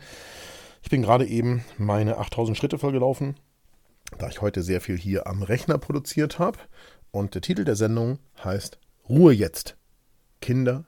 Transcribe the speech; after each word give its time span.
Ich 0.81 0.89
bin 0.89 1.01
gerade 1.01 1.27
eben 1.27 1.65
meine 1.77 2.17
8000 2.17 2.57
Schritte 2.57 2.79
vollgelaufen, 2.79 3.35
da 4.17 4.29
ich 4.29 4.39
heute 4.39 4.63
sehr 4.63 4.79
viel 4.79 4.97
hier 4.97 5.27
am 5.27 5.43
Rechner 5.43 5.79
produziert 5.79 6.39
habe. 6.39 6.59
Und 7.11 7.35
der 7.35 7.41
Titel 7.41 7.65
der 7.65 7.75
Sendung 7.75 8.19
heißt 8.41 8.79
Ruhe 9.09 9.33
jetzt. 9.33 9.75
Kinder 10.39 10.85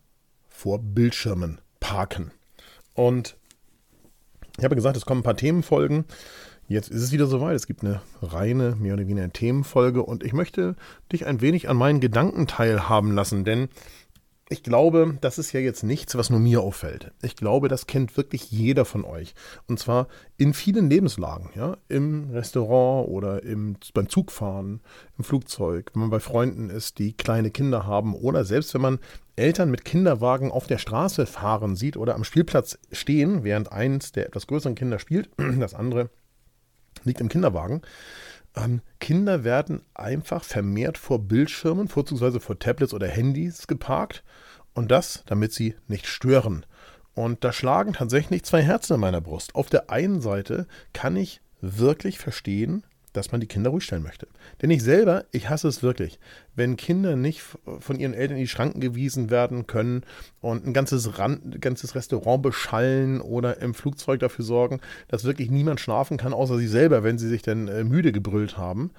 vor 0.48 0.80
Bildschirmen 0.80 1.60
parken. 1.82 2.32
Und 3.02 3.36
ich 4.60 4.64
habe 4.64 4.76
gesagt, 4.76 4.96
es 4.96 5.08
kommen 5.08 5.22
ein 5.22 5.24
paar 5.24 5.36
Themenfolgen. 5.36 6.06
Jetzt 6.68 6.92
ist 6.92 7.02
es 7.02 7.12
wieder 7.12 7.26
soweit. 7.26 7.56
Es 7.56 7.66
gibt 7.66 7.84
eine 7.84 8.00
reine, 8.22 8.76
mehr 8.76 8.94
oder 8.94 9.08
weniger 9.08 9.34
Themenfolge 9.34 10.04
und 10.04 10.24
ich 10.24 10.34
möchte 10.34 10.76
dich 11.12 11.26
ein 11.26 11.42
wenig 11.42 11.68
an 11.68 11.78
meinen 11.78 12.00
Gedanken 12.00 12.46
teilhaben 12.46 13.14
lassen, 13.14 13.44
denn 13.44 13.70
ich 14.50 14.62
glaube, 14.62 15.18
das 15.20 15.40
ist 15.40 15.52
ja 15.54 15.62
jetzt 15.62 15.84
nichts, 15.84 16.16
was 16.16 16.30
nur 16.30 16.40
mir 16.40 16.62
auffällt. 16.62 17.12
Ich 17.24 17.36
glaube, 17.38 17.70
das 17.70 17.88
kennt 17.88 18.18
wirklich 18.18 18.52
jeder 18.52 18.86
von 18.86 19.04
euch. 19.04 19.34
Und 19.66 19.80
zwar 19.80 20.08
in 20.38 20.54
vielen 20.54 20.90
Lebenslagen, 20.90 21.50
ja. 21.56 21.78
Im 21.88 22.30
Restaurant 22.32 23.08
oder 23.08 23.44
im, 23.44 23.78
beim 23.94 24.10
Zugfahren, 24.10 24.82
im 25.18 25.24
Flugzeug, 25.24 25.92
wenn 25.94 26.02
man 26.02 26.10
bei 26.10 26.20
Freunden 26.20 26.70
ist, 26.70 27.00
die 27.00 27.14
kleine 27.14 27.50
Kinder 27.50 27.88
haben 27.88 28.14
oder 28.14 28.44
selbst 28.44 28.74
wenn 28.74 28.82
man 28.82 29.00
Eltern 29.42 29.72
mit 29.72 29.84
Kinderwagen 29.84 30.52
auf 30.52 30.68
der 30.68 30.78
Straße 30.78 31.26
fahren 31.26 31.76
sieht 31.76 31.98
oder 31.98 32.16
am 32.16 32.24
Spielplatz 32.24 32.78
stehen, 32.92 33.44
während 33.44 33.72
eins 33.72 34.12
der 34.12 34.28
etwas 34.28 34.48
größeren 34.48 34.76
Kinder 34.76 35.00
spielt, 35.00 35.30
das 35.60 35.74
andere 35.74 36.10
liegt 37.04 37.22
im 37.22 37.30
Kinderwagen. 37.30 37.82
Ähm, 38.56 38.82
Kinder 39.00 39.44
werden 39.44 39.82
einfach 39.94 40.44
vermehrt 40.44 40.98
vor 40.98 41.20
Bildschirmen, 41.20 41.88
vorzugsweise 41.88 42.40
vor 42.40 42.60
Tablets 42.60 42.94
oder 42.94 43.08
Handys 43.08 43.66
geparkt. 43.66 44.24
Und 44.74 44.92
das, 44.92 45.24
damit 45.26 45.54
sie 45.54 45.76
nicht 45.88 46.08
stören. 46.08 46.66
Und 47.14 47.44
da 47.44 47.52
schlagen 47.52 47.94
tatsächlich 47.94 48.44
zwei 48.44 48.62
Herzen 48.62 48.94
in 48.94 49.00
meiner 49.00 49.22
Brust. 49.22 49.56
Auf 49.56 49.70
der 49.70 49.90
einen 49.90 50.22
Seite 50.22 50.68
kann 50.94 51.16
ich 51.16 51.42
wirklich 51.60 52.20
verstehen, 52.20 52.86
dass 53.14 53.32
man 53.32 53.42
die 53.42 53.48
Kinder 53.48 53.70
ruhig 53.70 53.84
stellen 53.84 54.04
möchte. 54.04 54.28
Denn 54.62 54.70
ich 54.70 54.84
selber, 54.84 55.26
ich 55.32 55.50
hasse 55.50 55.68
es 55.68 55.84
wirklich, 55.84 56.20
wenn 56.56 56.78
Kinder 56.78 57.16
nicht 57.16 57.42
von 57.80 58.00
ihren 58.00 58.14
Eltern 58.14 58.38
in 58.38 58.44
die 58.44 58.48
Schranken 58.48 58.80
gewiesen 58.80 59.30
werden 59.30 59.68
können 59.68 60.04
und 60.40 60.66
ein 60.66 60.74
ganzes, 60.74 61.18
Rand, 61.20 61.62
ganzes 61.62 61.96
Restaurant 61.96 62.42
beschallen 62.42 63.22
oder 63.22 63.60
im 63.62 63.74
Flugzeug 63.74 64.20
dafür 64.20 64.46
sorgen, 64.46 64.80
dass 65.08 65.26
wirklich 65.26 65.52
niemand 65.52 65.80
schlafen 65.80 66.18
kann, 66.18 66.34
außer 66.34 66.58
sie 66.58 66.68
selber, 66.68 67.04
wenn 67.04 67.18
sie 67.18 67.28
sich 67.28 67.42
dann 67.42 67.68
äh, 67.68 67.84
müde 67.84 68.12
gebrüllt 68.12 68.58
haben. 68.58 68.92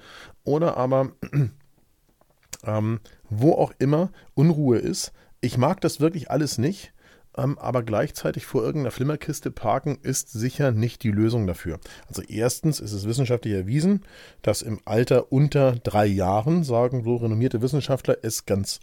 Oder 0.43 0.77
aber, 0.77 1.11
ähm, 2.63 2.99
wo 3.29 3.53
auch 3.53 3.73
immer 3.79 4.11
Unruhe 4.35 4.77
ist. 4.77 5.11
Ich 5.41 5.57
mag 5.57 5.81
das 5.81 5.99
wirklich 5.99 6.31
alles 6.31 6.57
nicht 6.57 6.92
ähm, 7.37 7.57
aber 7.57 7.83
gleichzeitig 7.83 8.45
vor 8.45 8.63
irgendeiner 8.63 8.91
Flimmerkiste 8.91 9.51
parken 9.51 9.97
ist 10.01 10.31
sicher 10.31 10.71
nicht 10.71 11.03
die 11.03 11.11
Lösung 11.11 11.47
dafür. 11.47 11.79
Also 12.07 12.21
erstens 12.21 12.79
ist 12.79 12.93
es 12.93 13.07
wissenschaftlich 13.07 13.53
erwiesen, 13.53 14.05
dass 14.41 14.61
im 14.61 14.79
Alter 14.85 15.31
unter 15.31 15.73
drei 15.73 16.05
Jahren, 16.05 16.63
sagen 16.63 17.03
so 17.03 17.15
renommierte 17.15 17.61
Wissenschaftler, 17.61 18.17
es 18.21 18.45
ganz 18.45 18.79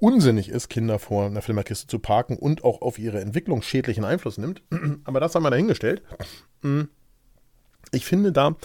unsinnig 0.00 0.48
ist, 0.48 0.68
Kinder 0.68 0.98
vor 0.98 1.26
einer 1.26 1.42
Flimmerkiste 1.42 1.86
zu 1.86 1.98
parken 1.98 2.36
und 2.36 2.64
auch 2.64 2.80
auf 2.80 2.98
ihre 2.98 3.20
Entwicklung 3.20 3.62
schädlichen 3.62 4.04
Einfluss 4.04 4.38
nimmt. 4.38 4.62
Aber 5.04 5.20
das 5.20 5.34
haben 5.34 5.42
wir 5.42 5.50
dahingestellt. 5.50 6.02
Hm. 6.62 6.88
Ich 7.92 8.04
finde, 8.06 8.32
da 8.32 8.56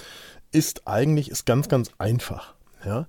ist 0.51 0.87
eigentlich 0.87 1.29
ist 1.29 1.45
ganz, 1.45 1.67
ganz 1.67 1.91
einfach. 1.97 2.55
Ja? 2.85 3.07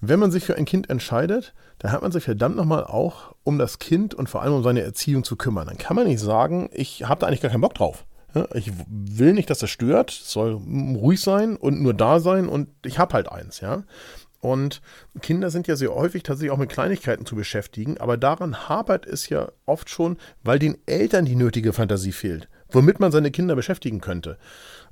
Wenn 0.00 0.20
man 0.20 0.30
sich 0.30 0.44
für 0.44 0.56
ein 0.56 0.64
Kind 0.64 0.88
entscheidet, 0.88 1.54
dann 1.80 1.92
hat 1.92 2.02
man 2.02 2.12
sich 2.12 2.24
verdammt 2.24 2.56
nochmal 2.56 2.84
auch 2.84 3.34
um 3.42 3.58
das 3.58 3.78
Kind 3.78 4.14
und 4.14 4.28
vor 4.28 4.42
allem 4.42 4.52
um 4.52 4.62
seine 4.62 4.82
Erziehung 4.82 5.24
zu 5.24 5.36
kümmern. 5.36 5.66
Dann 5.66 5.78
kann 5.78 5.96
man 5.96 6.06
nicht 6.06 6.20
sagen, 6.20 6.68
ich 6.72 7.04
habe 7.04 7.20
da 7.20 7.26
eigentlich 7.26 7.40
gar 7.40 7.50
keinen 7.50 7.62
Bock 7.62 7.74
drauf. 7.74 8.04
Ich 8.54 8.70
will 8.86 9.32
nicht, 9.32 9.50
dass 9.50 9.58
das 9.58 9.70
stört, 9.70 10.10
es 10.10 10.30
soll 10.30 10.52
ruhig 10.52 11.20
sein 11.20 11.56
und 11.56 11.80
nur 11.80 11.94
da 11.94 12.20
sein 12.20 12.48
und 12.48 12.68
ich 12.84 12.98
habe 12.98 13.14
halt 13.14 13.32
eins, 13.32 13.60
ja. 13.60 13.82
Und 14.40 14.82
Kinder 15.20 15.50
sind 15.50 15.66
ja 15.66 15.74
sehr 15.74 15.94
häufig 15.94 16.22
tatsächlich 16.22 16.52
auch 16.52 16.58
mit 16.58 16.70
Kleinigkeiten 16.70 17.26
zu 17.26 17.34
beschäftigen, 17.34 17.98
aber 17.98 18.16
daran 18.16 18.68
hapert 18.68 19.06
es 19.06 19.28
ja 19.30 19.50
oft 19.66 19.90
schon, 19.90 20.16
weil 20.44 20.58
den 20.58 20.78
Eltern 20.86 21.24
die 21.24 21.34
nötige 21.34 21.72
Fantasie 21.72 22.12
fehlt, 22.12 22.48
womit 22.70 23.00
man 23.00 23.10
seine 23.10 23.30
Kinder 23.30 23.56
beschäftigen 23.56 24.00
könnte. 24.00 24.38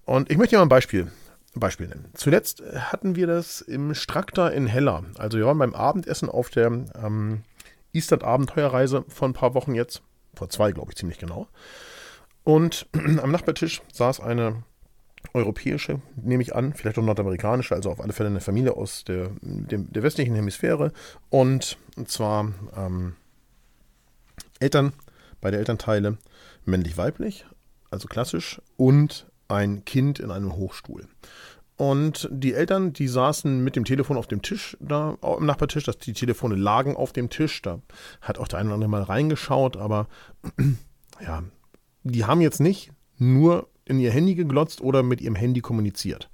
Und 0.04 0.30
ich 0.30 0.38
möchte 0.38 0.56
dir 0.56 0.58
mal 0.58 0.64
ein 0.64 0.70
Beispiel 0.70 1.08
Beispiel 1.54 1.88
nennen. 1.88 2.10
Zuletzt 2.14 2.62
hatten 2.62 3.16
wir 3.16 3.26
das 3.26 3.60
im 3.60 3.94
Strakta 3.94 4.48
in 4.48 4.66
Heller. 4.66 5.04
Also 5.16 5.38
wir 5.38 5.46
waren 5.46 5.58
beim 5.58 5.74
Abendessen 5.74 6.28
auf 6.28 6.50
der 6.50 6.66
ähm, 6.66 7.42
Eastern-Abenteuerreise 7.92 9.04
vor 9.08 9.28
ein 9.28 9.34
paar 9.34 9.54
Wochen 9.54 9.74
jetzt. 9.74 10.02
Vor 10.34 10.48
zwei, 10.50 10.72
glaube 10.72 10.92
ich, 10.92 10.96
ziemlich 10.96 11.18
genau. 11.18 11.48
Und 12.44 12.86
am 12.92 13.30
Nachbartisch 13.30 13.82
saß 13.92 14.20
eine 14.20 14.62
europäische, 15.34 16.00
nehme 16.16 16.42
ich 16.42 16.54
an, 16.54 16.74
vielleicht 16.74 16.98
auch 16.98 17.02
nordamerikanische, 17.02 17.74
also 17.74 17.90
auf 17.90 18.00
alle 18.00 18.12
Fälle 18.12 18.28
eine 18.28 18.40
Familie 18.40 18.76
aus 18.76 19.04
der, 19.04 19.30
dem, 19.40 19.92
der 19.92 20.02
westlichen 20.02 20.34
Hemisphäre. 20.34 20.92
Und, 21.28 21.76
und 21.96 22.08
zwar 22.08 22.52
ähm, 22.76 23.14
Eltern, 24.60 24.92
beide 25.40 25.58
Elternteile, 25.58 26.18
männlich-weiblich, 26.64 27.46
also 27.90 28.08
klassisch, 28.08 28.60
und 28.76 29.26
ein 29.48 29.84
Kind 29.84 30.20
in 30.20 30.30
einem 30.30 30.56
Hochstuhl. 30.56 31.08
Und 31.76 32.28
die 32.32 32.54
Eltern, 32.54 32.92
die 32.92 33.06
saßen 33.06 33.62
mit 33.62 33.76
dem 33.76 33.84
Telefon 33.84 34.16
auf 34.16 34.26
dem 34.26 34.42
Tisch 34.42 34.76
da 34.80 35.16
im 35.22 35.46
Nachbartisch, 35.46 35.84
dass 35.84 35.96
die 35.98 36.12
Telefone 36.12 36.56
lagen 36.56 36.96
auf 36.96 37.12
dem 37.12 37.30
Tisch. 37.30 37.62
Da 37.62 37.80
hat 38.20 38.38
auch 38.38 38.48
der 38.48 38.58
eine 38.58 38.68
oder 38.68 38.74
andere 38.74 38.90
mal 38.90 39.02
reingeschaut, 39.02 39.76
aber 39.76 40.08
ja, 41.24 41.44
die 42.02 42.24
haben 42.24 42.40
jetzt 42.40 42.60
nicht 42.60 42.90
nur 43.16 43.68
in 43.84 44.00
ihr 44.00 44.10
Handy 44.10 44.34
geglotzt 44.34 44.80
oder 44.80 45.04
mit 45.04 45.20
ihrem 45.20 45.36
Handy 45.36 45.60
kommuniziert. 45.60 46.28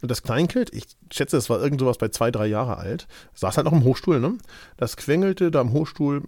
Und 0.00 0.10
das 0.10 0.22
Kleinkind, 0.22 0.72
ich 0.72 0.84
schätze, 1.10 1.36
es 1.36 1.50
war 1.50 1.60
irgend 1.60 1.80
sowas 1.80 1.98
bei 1.98 2.08
zwei, 2.08 2.30
drei 2.30 2.46
Jahre 2.46 2.76
alt, 2.76 3.08
saß 3.34 3.56
halt 3.56 3.64
noch 3.64 3.72
im 3.72 3.84
Hochstuhl, 3.84 4.20
ne? 4.20 4.38
Das 4.76 4.96
quengelte 4.96 5.50
da 5.50 5.60
im 5.60 5.72
Hochstuhl 5.72 6.22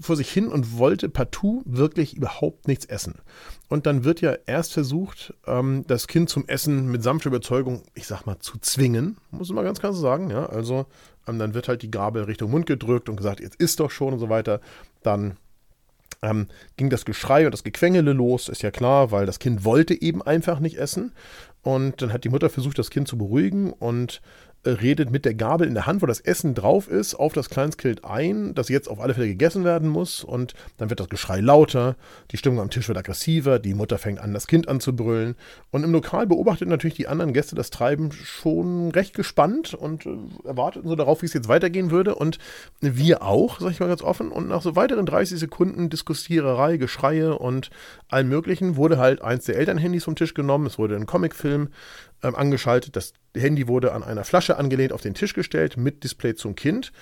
vor 0.00 0.16
sich 0.16 0.30
hin 0.30 0.48
und 0.48 0.78
wollte 0.78 1.08
partout 1.08 1.62
wirklich 1.64 2.16
überhaupt 2.16 2.68
nichts 2.68 2.84
essen. 2.86 3.16
Und 3.68 3.86
dann 3.86 4.04
wird 4.04 4.20
ja 4.20 4.36
erst 4.46 4.72
versucht, 4.72 5.34
ähm, 5.46 5.84
das 5.86 6.06
Kind 6.06 6.28
zum 6.28 6.46
Essen 6.46 6.90
mit 6.90 7.02
sanfter 7.02 7.28
Überzeugung, 7.28 7.82
ich 7.94 8.06
sag 8.06 8.24
mal, 8.24 8.38
zu 8.38 8.58
zwingen, 8.58 9.16
muss 9.30 9.50
man 9.50 9.64
ganz 9.64 9.80
klar 9.80 9.92
so 9.92 10.00
sagen. 10.00 10.30
Ja? 10.30 10.46
Also 10.46 10.86
ähm, 11.26 11.38
dann 11.38 11.54
wird 11.54 11.68
halt 11.68 11.82
die 11.82 11.90
Gabel 11.90 12.24
Richtung 12.24 12.50
Mund 12.50 12.66
gedrückt 12.66 13.08
und 13.08 13.16
gesagt, 13.16 13.40
jetzt 13.40 13.56
isst 13.56 13.80
doch 13.80 13.90
schon 13.90 14.12
und 14.12 14.18
so 14.18 14.28
weiter. 14.28 14.60
Dann 15.02 15.36
ähm, 16.22 16.46
ging 16.76 16.90
das 16.90 17.04
Geschrei 17.04 17.44
und 17.44 17.52
das 17.52 17.64
Gequengele 17.64 18.12
los, 18.12 18.48
ist 18.48 18.62
ja 18.62 18.70
klar, 18.70 19.10
weil 19.10 19.26
das 19.26 19.38
Kind 19.38 19.64
wollte 19.64 20.00
eben 20.00 20.22
einfach 20.22 20.60
nicht 20.60 20.78
essen. 20.78 21.12
Und 21.62 22.02
dann 22.02 22.12
hat 22.12 22.24
die 22.24 22.28
Mutter 22.28 22.50
versucht, 22.50 22.78
das 22.78 22.90
Kind 22.90 23.08
zu 23.08 23.16
beruhigen 23.18 23.72
und 23.72 24.20
redet 24.64 25.10
mit 25.10 25.24
der 25.24 25.34
Gabel 25.34 25.66
in 25.66 25.74
der 25.74 25.86
Hand, 25.86 26.02
wo 26.02 26.06
das 26.06 26.20
Essen 26.20 26.54
drauf 26.54 26.88
ist, 26.88 27.14
auf 27.14 27.32
das 27.32 27.50
Kleinskind 27.50 28.04
ein, 28.04 28.54
das 28.54 28.68
jetzt 28.68 28.88
auf 28.88 29.00
alle 29.00 29.14
Fälle 29.14 29.26
gegessen 29.26 29.64
werden 29.64 29.88
muss. 29.88 30.22
Und 30.22 30.54
dann 30.76 30.88
wird 30.88 31.00
das 31.00 31.08
Geschrei 31.08 31.40
lauter, 31.40 31.96
die 32.30 32.36
Stimmung 32.36 32.60
am 32.60 32.70
Tisch 32.70 32.86
wird 32.88 32.98
aggressiver, 32.98 33.58
die 33.58 33.74
Mutter 33.74 33.98
fängt 33.98 34.20
an, 34.20 34.32
das 34.32 34.46
Kind 34.46 34.68
anzubrüllen. 34.68 35.34
Und 35.70 35.82
im 35.82 35.92
Lokal 35.92 36.26
beobachtet 36.26 36.68
natürlich 36.68 36.94
die 36.94 37.08
anderen 37.08 37.32
Gäste 37.32 37.56
das 37.56 37.70
Treiben 37.70 38.12
schon 38.12 38.90
recht 38.92 39.14
gespannt 39.14 39.74
und 39.74 40.06
äh, 40.06 40.10
erwarteten 40.44 40.88
so 40.88 40.94
darauf, 40.94 41.22
wie 41.22 41.26
es 41.26 41.32
jetzt 41.32 41.48
weitergehen 41.48 41.90
würde. 41.90 42.14
Und 42.14 42.38
wir 42.80 43.22
auch, 43.22 43.60
sag 43.60 43.72
ich 43.72 43.80
mal 43.80 43.88
ganz 43.88 44.02
offen. 44.02 44.30
Und 44.30 44.48
nach 44.48 44.62
so 44.62 44.76
weiteren 44.76 45.06
30 45.06 45.40
Sekunden 45.40 45.90
Diskussiererei, 45.90 46.76
Geschreie 46.76 47.36
und 47.36 47.70
allem 48.08 48.28
Möglichen 48.28 48.76
wurde 48.76 48.98
halt 48.98 49.22
eins 49.22 49.44
der 49.44 49.56
Elternhandys 49.56 50.04
vom 50.04 50.14
Tisch 50.14 50.34
genommen. 50.34 50.66
Es 50.66 50.78
wurde 50.78 50.94
ein 50.94 51.06
Comicfilm 51.06 51.68
ähm, 52.22 52.34
angeschaltet. 52.34 52.96
Das 52.96 53.12
Handy 53.36 53.68
wurde 53.68 53.92
an 53.92 54.02
einer 54.02 54.24
Flasche 54.24 54.56
angelehnt 54.56 54.92
auf 54.92 55.00
den 55.00 55.14
Tisch 55.14 55.34
gestellt 55.34 55.76
mit 55.76 56.04
Display 56.04 56.34
zum 56.34 56.54
Kind, 56.54 56.92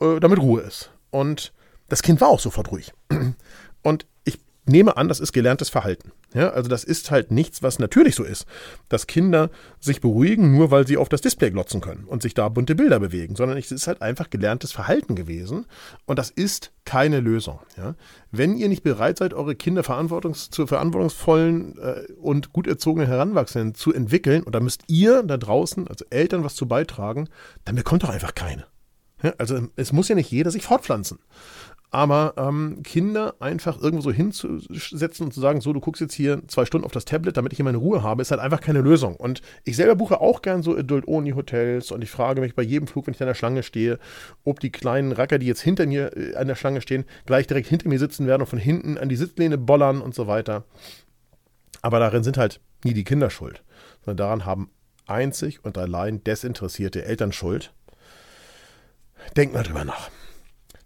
äh, 0.00 0.20
damit 0.20 0.38
Ruhe 0.38 0.62
ist. 0.62 0.90
Und 1.10 1.52
das 1.88 2.02
Kind 2.02 2.20
war 2.20 2.28
auch 2.28 2.40
sofort 2.40 2.70
ruhig. 2.70 2.92
Und 3.82 4.06
ich 4.24 4.38
nehme 4.66 4.96
an, 4.96 5.08
das 5.08 5.20
ist 5.20 5.32
gelerntes 5.32 5.68
Verhalten. 5.68 6.12
Ja, 6.36 6.50
also 6.50 6.68
das 6.68 6.84
ist 6.84 7.10
halt 7.10 7.30
nichts, 7.30 7.62
was 7.62 7.78
natürlich 7.78 8.14
so 8.14 8.22
ist, 8.22 8.44
dass 8.90 9.06
Kinder 9.06 9.48
sich 9.80 10.02
beruhigen, 10.02 10.52
nur 10.52 10.70
weil 10.70 10.86
sie 10.86 10.98
auf 10.98 11.08
das 11.08 11.22
Display 11.22 11.50
glotzen 11.50 11.80
können 11.80 12.04
und 12.04 12.20
sich 12.20 12.34
da 12.34 12.50
bunte 12.50 12.74
Bilder 12.74 13.00
bewegen, 13.00 13.36
sondern 13.36 13.56
es 13.56 13.72
ist 13.72 13.86
halt 13.86 14.02
einfach 14.02 14.28
gelerntes 14.28 14.70
Verhalten 14.70 15.16
gewesen 15.16 15.64
und 16.04 16.18
das 16.18 16.28
ist 16.28 16.72
keine 16.84 17.20
Lösung. 17.20 17.60
Ja. 17.78 17.94
Wenn 18.32 18.58
ihr 18.58 18.68
nicht 18.68 18.82
bereit 18.82 19.16
seid, 19.16 19.32
eure 19.32 19.54
Kinder 19.54 19.82
verantwortungs 19.82 20.50
zu 20.50 20.66
verantwortungsvollen 20.66 21.78
äh, 21.78 22.12
und 22.20 22.52
gut 22.52 22.66
erzogenen 22.66 23.08
Heranwachsenden 23.08 23.74
zu 23.74 23.94
entwickeln, 23.94 24.42
und 24.42 24.54
da 24.54 24.60
müsst 24.60 24.82
ihr 24.88 25.22
da 25.22 25.38
draußen, 25.38 25.88
also 25.88 26.04
Eltern, 26.10 26.44
was 26.44 26.54
zu 26.54 26.68
beitragen, 26.68 27.30
dann 27.64 27.76
bekommt 27.76 28.02
doch 28.02 28.10
einfach 28.10 28.34
keine. 28.34 28.66
Ja, 29.22 29.32
also 29.38 29.68
es 29.76 29.92
muss 29.92 30.08
ja 30.08 30.14
nicht 30.14 30.30
jeder 30.30 30.50
sich 30.50 30.64
fortpflanzen. 30.64 31.18
Aber 31.90 32.34
ähm, 32.36 32.82
Kinder 32.82 33.36
einfach 33.38 33.80
irgendwo 33.80 34.02
so 34.02 34.10
hinzusetzen 34.10 35.26
und 35.26 35.32
zu 35.32 35.40
sagen, 35.40 35.60
so, 35.60 35.72
du 35.72 35.80
guckst 35.80 36.00
jetzt 36.00 36.14
hier 36.14 36.42
zwei 36.48 36.64
Stunden 36.64 36.84
auf 36.84 36.92
das 36.92 37.04
Tablet, 37.04 37.36
damit 37.36 37.52
ich 37.52 37.56
hier 37.56 37.64
meine 37.64 37.78
Ruhe 37.78 38.02
habe, 38.02 38.22
ist 38.22 38.32
halt 38.32 38.40
einfach 38.40 38.60
keine 38.60 38.80
Lösung. 38.80 39.16
Und 39.16 39.40
ich 39.64 39.76
selber 39.76 39.94
buche 39.94 40.20
auch 40.20 40.42
gern 40.42 40.62
so 40.62 40.76
Adult-Only-Hotels 40.76 41.92
und 41.92 42.02
ich 42.02 42.10
frage 42.10 42.40
mich 42.40 42.54
bei 42.54 42.62
jedem 42.62 42.88
Flug, 42.88 43.06
wenn 43.06 43.14
ich 43.14 43.20
an 43.22 43.28
der 43.28 43.34
Schlange 43.34 43.62
stehe, 43.62 43.98
ob 44.44 44.60
die 44.60 44.70
kleinen 44.70 45.12
Racker, 45.12 45.38
die 45.38 45.46
jetzt 45.46 45.62
hinter 45.62 45.86
mir 45.86 46.16
äh, 46.16 46.34
an 46.34 46.48
der 46.48 46.56
Schlange 46.56 46.80
stehen, 46.80 47.04
gleich 47.24 47.46
direkt 47.46 47.68
hinter 47.68 47.88
mir 47.88 47.98
sitzen 47.98 48.26
werden 48.26 48.42
und 48.42 48.48
von 48.48 48.58
hinten 48.58 48.98
an 48.98 49.08
die 49.08 49.16
Sitzlehne 49.16 49.56
bollern 49.56 50.00
und 50.00 50.14
so 50.14 50.26
weiter. 50.26 50.64
Aber 51.82 52.00
darin 52.00 52.24
sind 52.24 52.36
halt 52.36 52.60
nie 52.84 52.94
die 52.94 53.04
Kinder 53.04 53.30
schuld, 53.30 53.62
sondern 54.04 54.16
daran 54.16 54.44
haben 54.44 54.70
einzig 55.06 55.64
und 55.64 55.78
allein 55.78 56.22
desinteressierte 56.24 57.04
Eltern 57.04 57.32
schuld. 57.32 57.72
Denkt 59.36 59.54
mal 59.54 59.62
drüber 59.62 59.84
nach. 59.84 60.10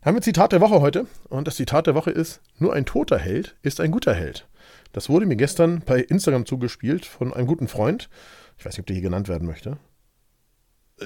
Haben 0.03 0.17
wir 0.17 0.23
Zitat 0.23 0.53
der 0.53 0.63
Woche 0.63 0.81
heute 0.81 1.07
und 1.29 1.47
das 1.47 1.57
Zitat 1.57 1.87
der 1.87 1.95
Woche 1.95 2.11
ist, 2.11 2.41
nur 2.57 2.73
ein 2.73 2.87
toter 2.87 3.19
Held 3.19 3.57
ist 3.61 3.81
ein 3.81 3.91
guter 3.91 4.15
Held. 4.15 4.49
Das 4.93 5.11
wurde 5.11 5.27
mir 5.27 5.37
gestern 5.37 5.83
bei 5.85 6.01
Instagram 6.01 6.47
zugespielt 6.47 7.05
von 7.05 7.35
einem 7.35 7.47
guten 7.47 7.69
Freund. 7.69 8.09
Ich 8.57 8.65
weiß 8.65 8.73
nicht, 8.73 8.81
ob 8.81 8.87
der 8.87 8.95
hier 8.95 9.03
genannt 9.03 9.29
werden 9.29 9.47
möchte. 9.47 9.77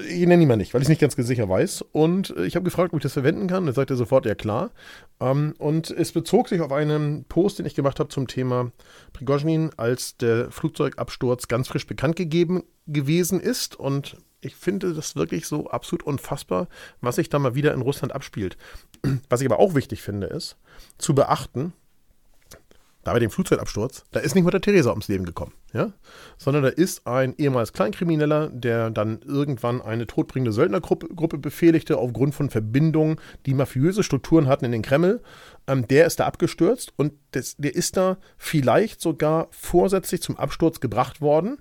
Ich 0.07 0.25
nenne 0.25 0.41
ihn 0.41 0.47
mal 0.47 0.55
nicht, 0.55 0.73
weil 0.73 0.81
ich 0.81 0.85
es 0.85 0.89
nicht 0.89 1.01
ganz 1.01 1.15
sicher 1.15 1.49
weiß. 1.49 1.81
Und 1.91 2.35
ich 2.37 2.55
habe 2.55 2.63
gefragt, 2.63 2.93
ob 2.93 2.99
ich 2.99 3.03
das 3.03 3.13
verwenden 3.13 3.47
kann. 3.47 3.65
Da 3.65 3.73
sagt 3.73 3.89
er 3.89 3.97
sofort, 3.97 4.25
ja 4.25 4.35
klar. 4.35 4.71
Ähm, 5.19 5.55
und 5.57 5.89
es 5.89 6.13
bezog 6.13 6.47
sich 6.47 6.61
auf 6.61 6.71
einen 6.71 7.25
Post, 7.25 7.59
den 7.59 7.65
ich 7.65 7.75
gemacht 7.75 7.99
habe 7.99 8.09
zum 8.09 8.27
Thema 8.27 8.71
Prigozhin, 9.11 9.71
als 9.75 10.15
der 10.15 10.51
Flugzeugabsturz 10.51 11.49
ganz 11.49 11.67
frisch 11.67 11.87
bekannt 11.87 12.15
gegeben 12.15 12.63
gewesen 12.87 13.41
ist. 13.41 13.77
Und 13.77 14.17
ich 14.45 14.55
finde 14.55 14.93
das 14.93 15.15
wirklich 15.15 15.47
so 15.47 15.69
absolut 15.69 16.03
unfassbar, 16.03 16.67
was 17.01 17.15
sich 17.15 17.29
da 17.29 17.39
mal 17.39 17.55
wieder 17.55 17.73
in 17.73 17.81
Russland 17.81 18.13
abspielt. 18.13 18.57
Was 19.29 19.41
ich 19.41 19.47
aber 19.47 19.59
auch 19.59 19.75
wichtig 19.75 20.01
finde, 20.01 20.27
ist 20.27 20.57
zu 20.97 21.13
beachten, 21.13 21.73
da 23.05 23.13
bei 23.13 23.19
dem 23.19 23.29
Flugzeugabsturz, 23.29 24.03
da 24.11 24.19
ist 24.19 24.33
nicht 24.33 24.43
Mutter 24.45 24.59
Teresa 24.59 24.89
ums 24.89 25.07
Leben 25.07 25.25
gekommen, 25.25 25.53
ja? 25.73 25.93
sondern 26.39 26.63
da 26.63 26.69
ist 26.69 27.05
ein 27.05 27.35
ehemals 27.37 27.71
Kleinkrimineller, 27.71 28.49
der 28.49 28.89
dann 28.89 29.19
irgendwann 29.21 29.79
eine 29.79 30.07
todbringende 30.07 30.51
Söldnergruppe 30.51 31.37
befehligte 31.37 31.97
aufgrund 31.97 32.33
von 32.33 32.49
Verbindungen, 32.49 33.17
die 33.45 33.53
mafiöse 33.53 34.01
Strukturen 34.01 34.47
hatten 34.47 34.65
in 34.65 34.71
den 34.71 34.81
Kreml. 34.81 35.21
Ähm, 35.67 35.87
der 35.87 36.07
ist 36.07 36.19
da 36.19 36.25
abgestürzt 36.25 36.93
und 36.95 37.13
das, 37.31 37.55
der 37.57 37.75
ist 37.75 37.95
da 37.95 38.17
vielleicht 38.37 39.01
sogar 39.01 39.49
vorsätzlich 39.51 40.23
zum 40.23 40.37
Absturz 40.37 40.79
gebracht 40.79 41.21
worden. 41.21 41.59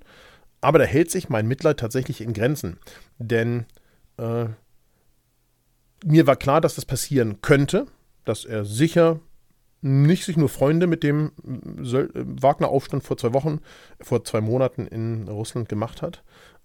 Aber 0.64 0.78
da 0.78 0.84
hält 0.84 1.10
sich 1.10 1.28
mein 1.28 1.46
Mitleid 1.46 1.78
tatsächlich 1.78 2.20
in 2.22 2.32
Grenzen. 2.32 2.78
Denn 3.18 3.66
äh, 4.16 4.46
mir 6.04 6.26
war 6.26 6.36
klar, 6.36 6.60
dass 6.60 6.74
das 6.74 6.86
passieren 6.86 7.42
könnte, 7.42 7.86
dass 8.24 8.44
er 8.44 8.64
sicher 8.64 9.20
nicht 9.82 10.24
sich 10.24 10.38
nur 10.38 10.48
Freunde 10.48 10.86
mit 10.86 11.02
dem 11.02 11.32
äh, 11.44 12.06
Wagner-Aufstand 12.14 13.04
vor 13.04 13.18
zwei 13.18 13.34
Wochen, 13.34 13.60
vor 14.00 14.24
zwei 14.24 14.40
Monaten 14.40 14.86
in 14.86 15.28
Russland 15.28 15.68
gemacht 15.68 16.00
hat. 16.00 16.22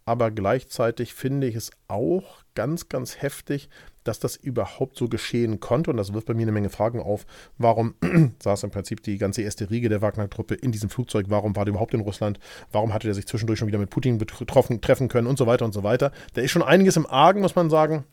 Aber 0.10 0.32
gleichzeitig 0.32 1.14
finde 1.14 1.46
ich 1.46 1.54
es 1.56 1.70
auch 1.88 2.40
ganz, 2.56 2.90
ganz 2.90 3.22
heftig, 3.22 3.70
dass 4.04 4.20
das 4.20 4.38
überhaupt 4.38 4.98
so 4.98 5.08
geschehen 5.08 5.60
konnte. 5.60 5.92
Und 5.92 5.98
das 5.98 6.14
wirft 6.14 6.26
bei 6.26 6.34
mir 6.34 6.42
eine 6.42 6.52
Menge 6.52 6.72
Fragen 6.72 7.00
auf. 7.00 7.28
Warum 7.60 7.94
saß 8.42 8.64
im 8.64 8.72
Prinzip 8.72 9.04
die 9.04 9.20
ganze 9.20 9.44
erste 9.44 9.70
Riege 9.70 9.88
der 9.88 10.02
Wagner-Truppe 10.02 10.56
in 10.56 10.72
diesem 10.72 10.90
Flugzeug? 10.90 11.28
Warum 11.30 11.56
war 11.56 11.66
der 11.66 11.74
überhaupt 11.74 11.94
in 11.94 12.00
Russland? 12.00 12.40
Warum 12.72 12.92
hatte 12.92 13.06
der 13.06 13.14
sich 13.14 13.28
zwischendurch 13.28 13.60
schon 13.60 13.68
wieder 13.68 13.78
mit 13.78 13.92
Putin 13.92 14.18
betroffen, 14.18 14.82
treffen 14.82 15.10
können 15.10 15.28
und 15.28 15.38
so 15.38 15.46
weiter 15.46 15.64
und 15.64 15.76
so 15.76 15.84
weiter? 15.84 16.12
Da 16.34 16.42
ist 16.42 16.50
schon 16.50 16.64
einiges 16.64 16.98
im 16.98 17.06
Argen, 17.06 17.42
muss 17.42 17.56
man 17.56 17.70
sagen 17.70 18.04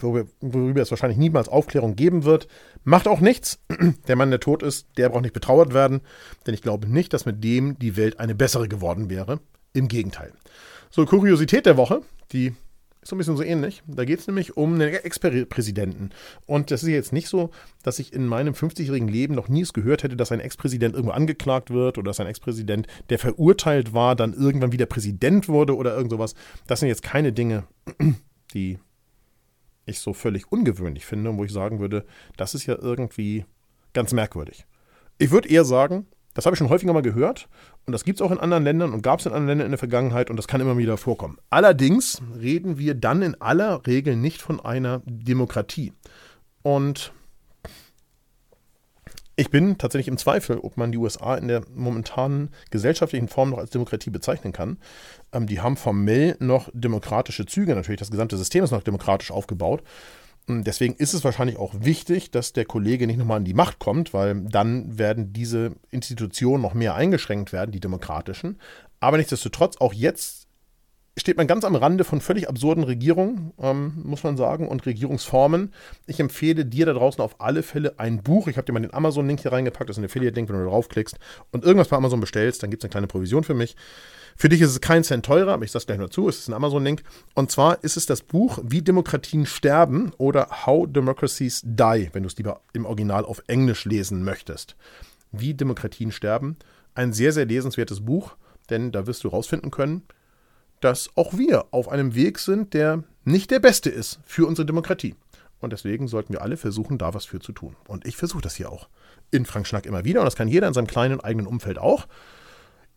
worüber, 0.00 0.26
worüber 0.40 0.80
es 0.80 0.90
wahrscheinlich 0.90 1.18
niemals 1.18 1.50
Aufklärung 1.50 1.96
geben 1.96 2.24
wird. 2.24 2.48
Macht 2.82 3.08
auch 3.08 3.20
nichts. 3.20 3.58
Der 4.08 4.16
Mann, 4.16 4.30
der 4.30 4.40
tot 4.40 4.62
ist, 4.62 4.86
der 4.96 5.10
braucht 5.10 5.22
nicht 5.22 5.34
betrauert 5.34 5.74
werden, 5.74 6.00
denn 6.46 6.54
ich 6.54 6.62
glaube 6.62 6.88
nicht, 6.88 7.12
dass 7.12 7.26
mit 7.26 7.44
dem 7.44 7.78
die 7.78 7.96
Welt 7.98 8.20
eine 8.20 8.34
bessere 8.34 8.68
geworden 8.68 9.10
wäre. 9.10 9.40
Im 9.74 9.88
Gegenteil. 9.88 10.32
So, 10.90 11.04
Kuriosität 11.04 11.66
der 11.66 11.76
Woche, 11.76 12.02
die 12.32 12.54
ist 13.06 13.10
so 13.10 13.14
ein 13.14 13.18
bisschen 13.18 13.36
so 13.36 13.42
ähnlich. 13.42 13.82
Da 13.86 14.04
geht 14.04 14.18
es 14.18 14.26
nämlich 14.26 14.56
um 14.56 14.74
einen 14.74 14.92
Ex-Präsidenten. 14.92 16.10
Und 16.44 16.72
das 16.72 16.82
ist 16.82 16.88
jetzt 16.88 17.12
nicht 17.12 17.28
so, 17.28 17.50
dass 17.84 18.00
ich 18.00 18.12
in 18.12 18.26
meinem 18.26 18.54
50-jährigen 18.54 19.06
Leben 19.06 19.34
noch 19.34 19.48
nie 19.48 19.62
es 19.62 19.72
gehört 19.72 20.02
hätte, 20.02 20.16
dass 20.16 20.32
ein 20.32 20.40
Ex-Präsident 20.40 20.94
irgendwo 20.94 21.12
angeklagt 21.12 21.70
wird 21.70 21.98
oder 21.98 22.10
dass 22.10 22.18
ein 22.18 22.26
Ex-Präsident, 22.26 22.88
der 23.10 23.20
verurteilt 23.20 23.94
war, 23.94 24.16
dann 24.16 24.32
irgendwann 24.32 24.72
wieder 24.72 24.86
Präsident 24.86 25.48
wurde 25.48 25.76
oder 25.76 25.94
irgend 25.94 26.10
sowas. 26.10 26.34
Das 26.66 26.80
sind 26.80 26.88
jetzt 26.88 27.04
keine 27.04 27.32
Dinge, 27.32 27.64
die 28.54 28.78
ich 29.84 30.00
so 30.00 30.12
völlig 30.12 30.50
ungewöhnlich 30.50 31.06
finde, 31.06 31.36
wo 31.36 31.44
ich 31.44 31.52
sagen 31.52 31.78
würde, 31.78 32.04
das 32.36 32.54
ist 32.54 32.66
ja 32.66 32.76
irgendwie 32.76 33.44
ganz 33.92 34.12
merkwürdig. 34.12 34.66
Ich 35.18 35.30
würde 35.30 35.48
eher 35.48 35.64
sagen, 35.64 36.06
das 36.36 36.44
habe 36.44 36.54
ich 36.54 36.58
schon 36.58 36.68
häufiger 36.68 36.92
mal 36.92 37.00
gehört 37.00 37.48
und 37.86 37.92
das 37.94 38.04
gibt 38.04 38.20
es 38.20 38.22
auch 38.24 38.30
in 38.30 38.38
anderen 38.38 38.62
Ländern 38.62 38.92
und 38.92 39.02
gab 39.02 39.20
es 39.20 39.26
in 39.26 39.32
anderen 39.32 39.48
Ländern 39.48 39.66
in 39.66 39.72
der 39.72 39.78
Vergangenheit 39.78 40.28
und 40.28 40.36
das 40.36 40.46
kann 40.46 40.60
immer 40.60 40.76
wieder 40.76 40.98
vorkommen. 40.98 41.38
Allerdings 41.48 42.20
reden 42.38 42.78
wir 42.78 42.94
dann 42.94 43.22
in 43.22 43.40
aller 43.40 43.86
Regel 43.86 44.16
nicht 44.16 44.42
von 44.42 44.60
einer 44.60 45.00
Demokratie. 45.06 45.94
Und 46.62 47.12
ich 49.34 49.50
bin 49.50 49.78
tatsächlich 49.78 50.08
im 50.08 50.18
Zweifel, 50.18 50.58
ob 50.58 50.76
man 50.76 50.92
die 50.92 50.98
USA 50.98 51.36
in 51.36 51.48
der 51.48 51.62
momentanen 51.74 52.50
gesellschaftlichen 52.70 53.28
Form 53.28 53.50
noch 53.50 53.58
als 53.58 53.70
Demokratie 53.70 54.10
bezeichnen 54.10 54.52
kann. 54.52 54.76
Ähm, 55.32 55.46
die 55.46 55.60
haben 55.60 55.78
formell 55.78 56.36
noch 56.38 56.68
demokratische 56.74 57.46
Züge, 57.46 57.74
natürlich 57.74 57.98
das 57.98 58.10
gesamte 58.10 58.36
System 58.36 58.62
ist 58.62 58.72
noch 58.72 58.82
demokratisch 58.82 59.30
aufgebaut. 59.30 59.82
Deswegen 60.48 60.94
ist 60.94 61.12
es 61.12 61.24
wahrscheinlich 61.24 61.56
auch 61.56 61.74
wichtig, 61.80 62.30
dass 62.30 62.52
der 62.52 62.64
Kollege 62.64 63.06
nicht 63.08 63.16
nochmal 63.16 63.38
an 63.38 63.44
die 63.44 63.54
Macht 63.54 63.80
kommt, 63.80 64.14
weil 64.14 64.42
dann 64.42 64.96
werden 64.96 65.32
diese 65.32 65.72
Institutionen 65.90 66.62
noch 66.62 66.74
mehr 66.74 66.94
eingeschränkt 66.94 67.52
werden, 67.52 67.72
die 67.72 67.80
demokratischen. 67.80 68.60
Aber 69.00 69.16
nichtsdestotrotz, 69.16 69.78
auch 69.78 69.92
jetzt 69.92 70.45
steht 71.18 71.38
man 71.38 71.46
ganz 71.46 71.64
am 71.64 71.74
Rande 71.74 72.04
von 72.04 72.20
völlig 72.20 72.48
absurden 72.48 72.84
Regierungen, 72.84 73.52
ähm, 73.58 74.02
muss 74.04 74.22
man 74.22 74.36
sagen, 74.36 74.68
und 74.68 74.84
Regierungsformen. 74.84 75.72
Ich 76.06 76.20
empfehle 76.20 76.66
dir 76.66 76.84
da 76.84 76.92
draußen 76.92 77.22
auf 77.22 77.40
alle 77.40 77.62
Fälle 77.62 77.98
ein 77.98 78.22
Buch. 78.22 78.48
Ich 78.48 78.58
habe 78.58 78.66
dir 78.66 78.72
mal 78.72 78.80
den 78.80 78.92
Amazon-Link 78.92 79.40
hier 79.40 79.52
reingepackt. 79.52 79.88
Das 79.88 79.96
ist 79.96 80.02
ein 80.02 80.06
Affiliate-Link, 80.06 80.48
wenn 80.50 80.58
du 80.58 80.66
draufklickst 80.66 81.18
und 81.52 81.64
irgendwas 81.64 81.88
bei 81.88 81.96
Amazon 81.96 82.20
bestellst, 82.20 82.62
dann 82.62 82.70
gibt 82.70 82.82
es 82.82 82.84
eine 82.84 82.90
kleine 82.90 83.06
Provision 83.06 83.44
für 83.44 83.54
mich. 83.54 83.76
Für 84.36 84.50
dich 84.50 84.60
ist 84.60 84.70
es 84.70 84.82
kein 84.82 85.02
Cent 85.02 85.24
teurer, 85.24 85.54
aber 85.54 85.64
ich 85.64 85.72
sage 85.72 85.80
es 85.80 85.86
gleich 85.86 85.98
dazu, 85.98 86.28
es 86.28 86.40
ist 86.40 86.48
ein 86.48 86.54
Amazon-Link. 86.54 87.02
Und 87.34 87.50
zwar 87.50 87.82
ist 87.82 87.96
es 87.96 88.04
das 88.04 88.20
Buch 88.20 88.58
Wie 88.62 88.82
Demokratien 88.82 89.46
sterben 89.46 90.12
oder 90.18 90.66
How 90.66 90.86
Democracies 90.86 91.62
Die, 91.64 92.10
wenn 92.12 92.24
du 92.24 92.26
es 92.26 92.36
lieber 92.36 92.60
im 92.74 92.84
Original 92.84 93.24
auf 93.24 93.42
Englisch 93.46 93.86
lesen 93.86 94.22
möchtest. 94.22 94.76
Wie 95.32 95.54
Demokratien 95.54 96.12
sterben. 96.12 96.58
Ein 96.94 97.14
sehr, 97.14 97.32
sehr 97.32 97.46
lesenswertes 97.46 98.04
Buch, 98.04 98.36
denn 98.68 98.92
da 98.92 99.06
wirst 99.06 99.24
du 99.24 99.28
rausfinden 99.28 99.70
können, 99.70 100.02
dass 100.80 101.10
auch 101.14 101.36
wir 101.36 101.66
auf 101.70 101.88
einem 101.88 102.14
Weg 102.14 102.38
sind, 102.38 102.74
der 102.74 103.04
nicht 103.24 103.50
der 103.50 103.60
beste 103.60 103.90
ist 103.90 104.20
für 104.24 104.46
unsere 104.46 104.66
Demokratie. 104.66 105.14
Und 105.58 105.72
deswegen 105.72 106.06
sollten 106.06 106.32
wir 106.32 106.42
alle 106.42 106.56
versuchen, 106.56 106.98
da 106.98 107.14
was 107.14 107.24
für 107.24 107.40
zu 107.40 107.52
tun. 107.52 107.76
Und 107.88 108.06
ich 108.06 108.16
versuche 108.16 108.42
das 108.42 108.54
hier 108.54 108.70
auch. 108.70 108.88
In 109.30 109.46
Frank 109.46 109.66
Schnack 109.66 109.86
immer 109.86 110.04
wieder. 110.04 110.20
Und 110.20 110.26
das 110.26 110.36
kann 110.36 110.48
jeder 110.48 110.68
in 110.68 110.74
seinem 110.74 110.86
kleinen 110.86 111.20
eigenen 111.20 111.46
Umfeld 111.46 111.78
auch. 111.78 112.06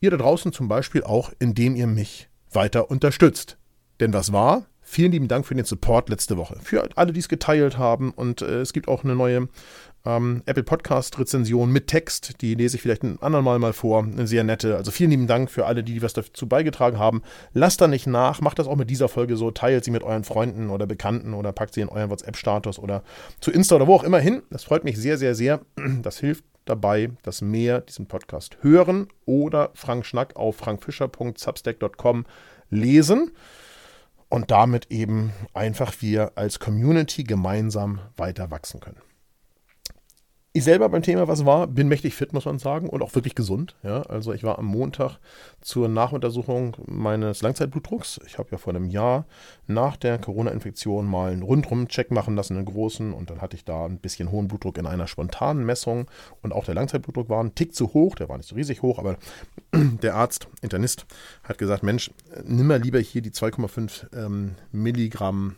Ihr 0.00 0.10
da 0.10 0.16
draußen 0.16 0.52
zum 0.52 0.68
Beispiel 0.68 1.02
auch, 1.02 1.32
indem 1.38 1.74
ihr 1.74 1.86
mich 1.86 2.28
weiter 2.52 2.90
unterstützt. 2.90 3.56
Denn 3.98 4.12
was 4.12 4.32
war? 4.32 4.66
Vielen 4.82 5.12
lieben 5.12 5.28
Dank 5.28 5.46
für 5.46 5.54
den 5.54 5.64
Support 5.64 6.08
letzte 6.08 6.36
Woche. 6.36 6.58
Für 6.62 6.88
alle, 6.96 7.12
die 7.12 7.20
es 7.20 7.28
geteilt 7.28 7.78
haben. 7.78 8.12
Und 8.12 8.42
äh, 8.42 8.60
es 8.60 8.72
gibt 8.72 8.88
auch 8.88 9.04
eine 9.04 9.14
neue 9.14 9.48
ähm, 10.04 10.42
Apple 10.46 10.62
Podcast 10.62 11.18
Rezension 11.18 11.70
mit 11.70 11.86
Text. 11.86 12.40
Die 12.40 12.54
lese 12.54 12.76
ich 12.76 12.82
vielleicht 12.82 13.02
ein 13.02 13.18
andermal 13.20 13.58
mal 13.58 13.72
vor. 13.72 14.02
Eine 14.02 14.26
sehr 14.26 14.44
nette. 14.44 14.76
Also 14.76 14.90
vielen 14.90 15.10
lieben 15.10 15.26
Dank 15.26 15.50
für 15.50 15.66
alle, 15.66 15.84
die 15.84 16.02
was 16.02 16.12
dazu 16.12 16.48
beigetragen 16.48 16.98
haben. 16.98 17.22
Lasst 17.52 17.80
da 17.80 17.88
nicht 17.88 18.06
nach. 18.06 18.40
Macht 18.40 18.58
das 18.58 18.66
auch 18.66 18.76
mit 18.76 18.90
dieser 18.90 19.08
Folge 19.08 19.36
so. 19.36 19.50
Teilt 19.50 19.84
sie 19.84 19.90
mit 19.90 20.02
euren 20.02 20.24
Freunden 20.24 20.70
oder 20.70 20.86
Bekannten 20.86 21.34
oder 21.34 21.52
packt 21.52 21.74
sie 21.74 21.80
in 21.80 21.88
euren 21.88 22.10
WhatsApp-Status 22.10 22.78
oder 22.78 23.02
zu 23.40 23.50
Insta 23.50 23.76
oder 23.76 23.86
wo 23.86 23.94
auch 23.94 24.04
immer 24.04 24.20
hin. 24.20 24.42
Das 24.50 24.64
freut 24.64 24.84
mich 24.84 24.96
sehr, 24.96 25.18
sehr, 25.18 25.34
sehr. 25.34 25.60
Das 26.02 26.18
hilft 26.18 26.44
dabei, 26.64 27.10
dass 27.22 27.42
mehr 27.42 27.80
diesen 27.80 28.06
Podcast 28.06 28.58
hören 28.62 29.08
oder 29.26 29.70
Frank 29.74 30.06
Schnack 30.06 30.36
auf 30.36 30.56
frankfischer.substack.com 30.56 32.24
lesen 32.70 33.32
und 34.28 34.50
damit 34.50 34.90
eben 34.90 35.32
einfach 35.52 35.92
wir 36.00 36.32
als 36.36 36.60
Community 36.60 37.24
gemeinsam 37.24 38.00
weiter 38.16 38.50
wachsen 38.50 38.80
können. 38.80 39.09
Ich 40.52 40.64
selber 40.64 40.88
beim 40.88 41.02
Thema 41.02 41.28
was 41.28 41.46
war, 41.46 41.68
bin 41.68 41.86
mächtig 41.86 42.16
fit, 42.16 42.32
muss 42.32 42.44
man 42.44 42.58
sagen, 42.58 42.88
und 42.88 43.02
auch 43.02 43.14
wirklich 43.14 43.36
gesund. 43.36 43.76
Ja, 43.84 44.02
also 44.02 44.32
ich 44.32 44.42
war 44.42 44.58
am 44.58 44.64
Montag 44.64 45.20
zur 45.60 45.88
Nachuntersuchung 45.88 46.76
meines 46.86 47.40
Langzeitblutdrucks. 47.42 48.20
Ich 48.26 48.36
habe 48.36 48.48
ja 48.50 48.58
vor 48.58 48.74
einem 48.74 48.86
Jahr 48.86 49.26
nach 49.68 49.96
der 49.96 50.18
Corona-Infektion 50.18 51.06
mal 51.06 51.30
einen 51.30 51.42
Rundrum-Check 51.42 52.10
machen 52.10 52.34
lassen, 52.34 52.56
einen 52.56 52.64
großen, 52.64 53.12
und 53.12 53.30
dann 53.30 53.40
hatte 53.40 53.54
ich 53.54 53.64
da 53.64 53.86
ein 53.86 53.98
bisschen 53.98 54.32
hohen 54.32 54.48
Blutdruck 54.48 54.76
in 54.78 54.88
einer 54.88 55.06
spontanen 55.06 55.64
Messung 55.64 56.10
und 56.42 56.52
auch 56.52 56.64
der 56.64 56.74
Langzeitblutdruck 56.74 57.28
war 57.28 57.44
ein 57.44 57.54
Tick 57.54 57.72
zu 57.72 57.94
hoch, 57.94 58.16
der 58.16 58.28
war 58.28 58.36
nicht 58.36 58.48
so 58.48 58.56
riesig 58.56 58.82
hoch, 58.82 58.98
aber 58.98 59.18
der 59.72 60.16
Arzt, 60.16 60.48
Internist, 60.62 61.06
hat 61.44 61.58
gesagt, 61.58 61.84
Mensch, 61.84 62.10
nimm 62.44 62.66
mal 62.66 62.82
lieber 62.82 62.98
hier 62.98 63.22
die 63.22 63.30
2,5 63.30 64.16
ähm, 64.16 64.56
Milligramm 64.72 65.54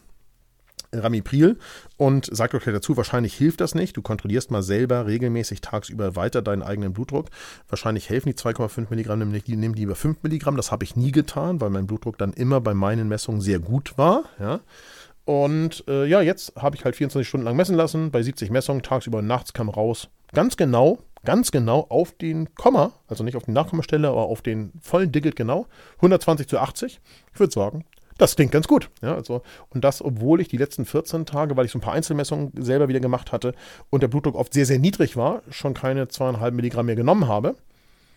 Ramipril 0.93 1.59
und 1.97 2.29
sagt 2.31 2.55
euch 2.55 2.65
dazu, 2.65 2.97
wahrscheinlich 2.97 3.35
hilft 3.35 3.61
das 3.61 3.75
nicht. 3.75 3.97
Du 3.97 4.03
kontrollierst 4.03 4.51
mal 4.51 4.63
selber 4.63 5.07
regelmäßig 5.07 5.61
tagsüber 5.61 6.17
weiter 6.17 6.43
deinen 6.43 6.63
eigenen 6.63 6.93
Blutdruck. 6.93 7.29
Wahrscheinlich 7.69 8.11
helfen 8.11 8.29
die 8.31 8.39
2,5 8.39 8.87
Milligramm, 8.91 9.19
nimm 9.19 9.75
lieber 9.75 9.95
5 9.95 10.23
Milligramm. 10.23 10.57
Das 10.57 10.71
habe 10.71 10.85
ich 10.85 10.97
nie 10.97 11.13
getan, 11.13 11.61
weil 11.61 11.71
mein 11.71 11.87
Blutdruck 11.87 12.19
dann 12.19 12.33
immer 12.33 12.61
bei 12.61 12.75
meinen 12.75 13.09
Messungen 13.09 13.41
sehr 13.41 13.59
gut 13.59 13.97
war. 13.97 14.25
Ja. 14.39 14.61
Und 15.25 15.85
äh, 15.89 16.07
ja, 16.07 16.21
jetzt 16.21 16.55
habe 16.57 16.77
ich 16.77 16.85
halt 16.85 16.97
24 16.97 17.29
Stunden 17.29 17.45
lang 17.45 17.57
messen 17.57 17.77
lassen. 17.77 18.11
Bei 18.11 18.23
70 18.23 18.51
Messungen, 18.51 18.83
tagsüber 18.83 19.19
und 19.19 19.27
nachts 19.27 19.53
kam 19.53 19.69
raus, 19.69 20.09
ganz 20.33 20.57
genau, 20.57 20.99
ganz 21.25 21.53
genau 21.53 21.87
auf 21.89 22.13
den 22.13 22.55
Komma, 22.55 22.93
also 23.07 23.23
nicht 23.23 23.37
auf 23.37 23.45
die 23.45 23.53
Nachkommastelle, 23.53 24.09
aber 24.09 24.23
auf 24.23 24.43
den 24.43 24.73
vollen 24.81 25.13
Digit 25.13 25.37
genau, 25.37 25.67
120 25.97 26.49
zu 26.49 26.59
80. 26.59 27.01
Ich 27.33 27.41
würde 27.41 27.53
sagen, 27.53 27.85
das 28.19 28.37
klingt 28.37 28.53
ganz 28.53 28.69
gut. 28.69 28.91
Ja, 29.03 29.15
also, 29.15 29.43
und 29.71 29.85
das, 29.85 30.03
obwohl 30.03 30.41
ich 30.41 30.49
die 30.49 30.57
letzten 30.57 30.85
14 30.85 31.27
Tage, 31.27 31.57
weil 31.57 31.65
ich 31.65 31.73
so 31.73 31.79
ein 31.79 31.83
paar 31.83 31.95
Einzelmessungen 31.95 32.53
selber 32.57 32.89
wieder 32.89 33.01
gemacht 33.01 33.33
hatte 33.33 33.55
und 33.91 34.03
der 34.03 34.09
Blutdruck 34.09 34.35
oft 34.35 34.53
sehr, 34.53 34.67
sehr 34.67 34.79
niedrig 34.79 35.17
war, 35.17 35.43
schon 35.51 35.75
keine 35.75 36.09
zweieinhalb 36.09 36.55
Milligramm 36.55 36.87
mehr 36.87 36.97
genommen 36.97 37.29
habe. 37.29 37.57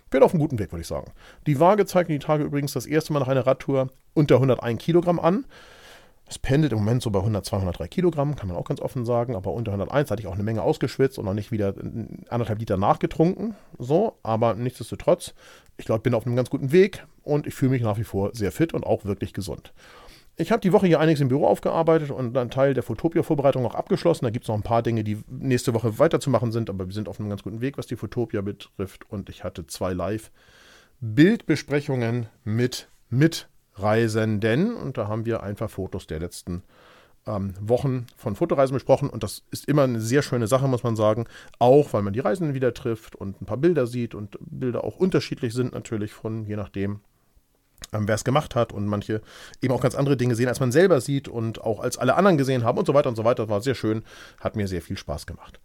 Bin 0.09 0.23
auf 0.23 0.33
einem 0.33 0.41
guten 0.41 0.59
Weg, 0.59 0.71
würde 0.71 0.81
ich 0.81 0.87
sagen. 0.87 1.11
Die 1.47 1.59
Waage 1.59 1.85
zeigt 1.85 2.09
die 2.09 2.19
Tage 2.19 2.43
übrigens 2.43 2.73
das 2.73 2.85
erste 2.85 3.11
Mal 3.11 3.19
nach 3.19 3.27
einer 3.27 3.47
Radtour 3.47 3.89
unter 4.13 4.35
101 4.35 4.81
Kilogramm 4.81 5.19
an. 5.19 5.45
Es 6.27 6.39
pendelt 6.39 6.73
im 6.73 6.79
Moment 6.79 7.03
so 7.03 7.11
bei 7.11 7.19
100, 7.19 7.45
203 7.45 7.87
Kilogramm, 7.87 8.35
kann 8.35 8.47
man 8.47 8.57
auch 8.57 8.65
ganz 8.65 8.81
offen 8.81 9.05
sagen. 9.05 9.35
Aber 9.35 9.53
unter 9.53 9.71
101 9.71 10.09
hatte 10.09 10.21
ich 10.21 10.27
auch 10.27 10.33
eine 10.33 10.43
Menge 10.43 10.63
ausgeschwitzt 10.63 11.19
und 11.19 11.25
noch 11.25 11.35
nicht 11.35 11.51
wieder 11.51 11.73
anderthalb 12.29 12.59
Liter 12.59 12.77
nachgetrunken. 12.77 13.55
So, 13.77 14.17
aber 14.23 14.55
nichtsdestotrotz, 14.55 15.35
ich 15.77 15.85
glaube, 15.85 15.99
ich 15.99 16.03
bin 16.03 16.13
auf 16.13 16.25
einem 16.25 16.35
ganz 16.35 16.49
guten 16.49 16.71
Weg 16.71 17.05
und 17.23 17.47
ich 17.47 17.53
fühle 17.53 17.71
mich 17.71 17.81
nach 17.81 17.97
wie 17.97 18.03
vor 18.03 18.31
sehr 18.33 18.51
fit 18.51 18.73
und 18.73 18.85
auch 18.85 19.05
wirklich 19.05 19.33
gesund. 19.33 19.73
Ich 20.37 20.51
habe 20.51 20.59
die 20.59 20.73
Woche 20.73 20.87
hier 20.87 20.99
einiges 20.99 21.21
im 21.21 21.29
Büro 21.29 21.47
aufgearbeitet 21.47 22.11
und 22.11 22.37
einen 22.37 22.49
Teil 22.49 22.73
der 22.73 22.83
Fotopia-Vorbereitung 22.83 23.63
noch 23.63 23.73
abgeschlossen. 23.73 24.25
Da 24.25 24.31
gibt 24.31 24.43
es 24.43 24.49
noch 24.49 24.55
ein 24.55 24.63
paar 24.63 24.83
Dinge, 24.83 25.05
die 25.05 25.23
nächste 25.29 25.73
Woche 25.73 25.97
weiterzumachen 25.97 26.51
sind, 26.51 26.69
aber 26.69 26.87
wir 26.87 26.93
sind 26.93 27.07
auf 27.07 27.21
einem 27.21 27.29
ganz 27.29 27.43
guten 27.43 27.61
Weg, 27.61 27.77
was 27.77 27.87
die 27.87 27.95
Fotopia 27.95 28.41
betrifft. 28.41 29.09
Und 29.09 29.29
ich 29.29 29.45
hatte 29.45 29.65
zwei 29.65 29.93
Live-Bildbesprechungen 29.93 32.27
mit 32.43 32.89
mit 33.09 33.47
Reisenden. 33.75 34.75
Und 34.75 34.97
da 34.97 35.07
haben 35.07 35.25
wir 35.25 35.43
einfach 35.43 35.69
Fotos 35.69 36.07
der 36.07 36.19
letzten 36.19 36.63
ähm, 37.27 37.53
Wochen 37.59 38.05
von 38.15 38.35
Fotoreisen 38.35 38.73
besprochen. 38.73 39.09
Und 39.09 39.23
das 39.23 39.43
ist 39.51 39.67
immer 39.67 39.83
eine 39.83 39.99
sehr 39.99 40.21
schöne 40.21 40.47
Sache, 40.47 40.67
muss 40.67 40.83
man 40.83 40.95
sagen. 40.95 41.25
Auch 41.59 41.93
weil 41.93 42.01
man 42.01 42.13
die 42.13 42.19
Reisenden 42.19 42.53
wieder 42.53 42.73
trifft 42.73 43.15
und 43.15 43.41
ein 43.41 43.45
paar 43.45 43.57
Bilder 43.57 43.87
sieht 43.87 44.15
und 44.15 44.37
Bilder 44.39 44.83
auch 44.83 44.97
unterschiedlich 44.97 45.53
sind 45.53 45.73
natürlich 45.73 46.13
von 46.13 46.45
je 46.45 46.55
nachdem, 46.55 47.01
ähm, 47.93 48.07
wer 48.07 48.15
es 48.15 48.23
gemacht 48.23 48.55
hat 48.55 48.73
und 48.73 48.87
manche 48.87 49.21
eben 49.61 49.73
auch 49.73 49.81
ganz 49.81 49.95
andere 49.95 50.17
Dinge 50.17 50.35
sehen, 50.35 50.47
als 50.47 50.59
man 50.59 50.71
selber 50.71 51.01
sieht 51.01 51.27
und 51.27 51.61
auch 51.61 51.79
als 51.79 51.97
alle 51.97 52.15
anderen 52.15 52.37
gesehen 52.37 52.63
haben 52.63 52.77
und 52.77 52.85
so 52.85 52.93
weiter 52.93 53.09
und 53.09 53.15
so 53.15 53.23
weiter. 53.23 53.49
War 53.49 53.61
sehr 53.61 53.75
schön, 53.75 54.03
hat 54.39 54.55
mir 54.55 54.67
sehr 54.67 54.81
viel 54.81 54.97
Spaß 54.97 55.25
gemacht. 55.25 55.59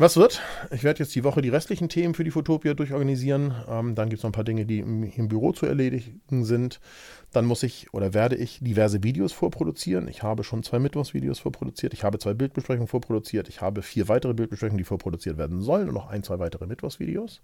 Was 0.00 0.16
wird? 0.16 0.40
Ich 0.70 0.82
werde 0.82 1.00
jetzt 1.00 1.14
die 1.14 1.24
Woche 1.24 1.42
die 1.42 1.50
restlichen 1.50 1.90
Themen 1.90 2.14
für 2.14 2.24
die 2.24 2.30
Fotopia 2.30 2.72
durchorganisieren. 2.72 3.54
Ähm, 3.68 3.94
dann 3.94 4.08
gibt 4.08 4.20
es 4.20 4.22
noch 4.22 4.30
ein 4.30 4.32
paar 4.32 4.44
Dinge, 4.44 4.64
die 4.64 4.78
im, 4.78 5.02
im, 5.02 5.28
Büro 5.28 5.52
zu 5.52 5.66
erledigen 5.66 6.46
sind. 6.46 6.80
Dann 7.32 7.44
muss 7.44 7.62
ich 7.62 7.92
oder 7.92 8.14
werde 8.14 8.34
ich 8.34 8.60
diverse 8.62 9.02
Videos 9.02 9.34
vorproduzieren. 9.34 10.08
Ich 10.08 10.22
habe 10.22 10.42
schon 10.42 10.62
zwei 10.62 10.78
Mittwochsvideos 10.78 11.40
vorproduziert. 11.40 11.92
Ich 11.92 12.02
habe 12.02 12.18
zwei 12.18 12.32
Bildbesprechungen 12.32 12.88
vorproduziert. 12.88 13.50
Ich 13.50 13.60
habe 13.60 13.82
vier 13.82 14.08
weitere 14.08 14.32
Bildbesprechungen, 14.32 14.78
die 14.78 14.84
vorproduziert 14.84 15.36
werden 15.36 15.60
sollen 15.60 15.88
und 15.88 15.94
noch 15.96 16.08
ein, 16.08 16.22
zwei 16.22 16.38
weitere 16.38 16.66
Mittwochsvideos. 16.66 17.42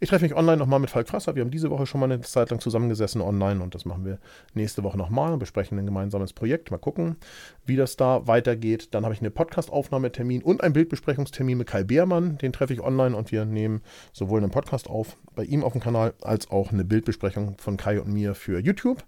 Ich 0.00 0.08
treffe 0.08 0.24
mich 0.24 0.34
online 0.34 0.56
nochmal 0.56 0.80
mit 0.80 0.90
Falk 0.90 1.08
Frasser. 1.08 1.34
Wir 1.34 1.42
haben 1.42 1.50
diese 1.50 1.70
Woche 1.70 1.86
schon 1.86 2.00
mal 2.00 2.10
eine 2.10 2.20
Zeit 2.20 2.50
lang 2.50 2.60
zusammengesessen 2.60 3.20
online 3.20 3.62
und 3.62 3.74
das 3.74 3.84
machen 3.84 4.04
wir 4.04 4.18
nächste 4.52 4.82
Woche 4.82 4.98
nochmal 4.98 5.32
und 5.32 5.38
besprechen 5.38 5.78
ein 5.78 5.86
gemeinsames 5.86 6.32
Projekt. 6.32 6.70
Mal 6.70 6.78
gucken, 6.78 7.16
wie 7.64 7.76
das 7.76 7.96
da 7.96 8.26
weitergeht. 8.26 8.88
Dann 8.92 9.04
habe 9.04 9.14
ich 9.14 9.20
einen 9.20 9.32
Podcast-Aufnahmetermin 9.32 10.42
und 10.42 10.62
einen 10.62 10.74
Bildbesprechungstermin 10.74 11.58
mit 11.58 11.68
Kai 11.68 11.84
Beermann. 11.84 12.38
Den 12.38 12.52
treffe 12.52 12.72
ich 12.72 12.80
online 12.80 13.16
und 13.16 13.30
wir 13.30 13.44
nehmen 13.44 13.82
sowohl 14.12 14.40
einen 14.40 14.50
Podcast 14.50 14.88
auf 14.88 15.16
bei 15.34 15.44
ihm 15.44 15.62
auf 15.62 15.72
dem 15.72 15.80
Kanal 15.80 16.14
als 16.22 16.50
auch 16.50 16.72
eine 16.72 16.84
Bildbesprechung 16.84 17.56
von 17.58 17.76
Kai 17.76 18.00
und 18.00 18.12
mir 18.12 18.34
für 18.34 18.58
YouTube 18.58 19.04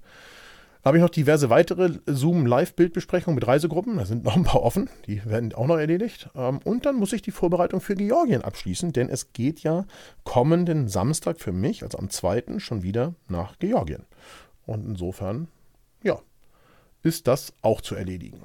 habe 0.86 0.96
ich 0.98 1.02
noch 1.02 1.10
diverse 1.10 1.50
weitere 1.50 1.98
Zoom-Live-Bildbesprechungen 2.06 3.34
mit 3.34 3.44
Reisegruppen. 3.44 3.96
Da 3.96 4.06
sind 4.06 4.22
noch 4.22 4.36
ein 4.36 4.44
paar 4.44 4.62
offen, 4.62 4.88
die 5.08 5.20
werden 5.24 5.52
auch 5.52 5.66
noch 5.66 5.78
erledigt. 5.78 6.30
Ähm, 6.36 6.60
und 6.62 6.86
dann 6.86 6.94
muss 6.94 7.12
ich 7.12 7.22
die 7.22 7.32
Vorbereitung 7.32 7.80
für 7.80 7.96
Georgien 7.96 8.42
abschließen, 8.42 8.92
denn 8.92 9.08
es 9.08 9.32
geht 9.32 9.64
ja 9.64 9.84
kommenden 10.22 10.86
Samstag 10.86 11.40
für 11.40 11.50
mich, 11.50 11.82
also 11.82 11.98
am 11.98 12.08
2. 12.08 12.60
schon 12.60 12.84
wieder 12.84 13.14
nach 13.28 13.58
Georgien. 13.58 14.04
Und 14.64 14.86
insofern, 14.86 15.48
ja, 16.04 16.20
ist 17.02 17.26
das 17.26 17.52
auch 17.62 17.80
zu 17.80 17.96
erledigen. 17.96 18.38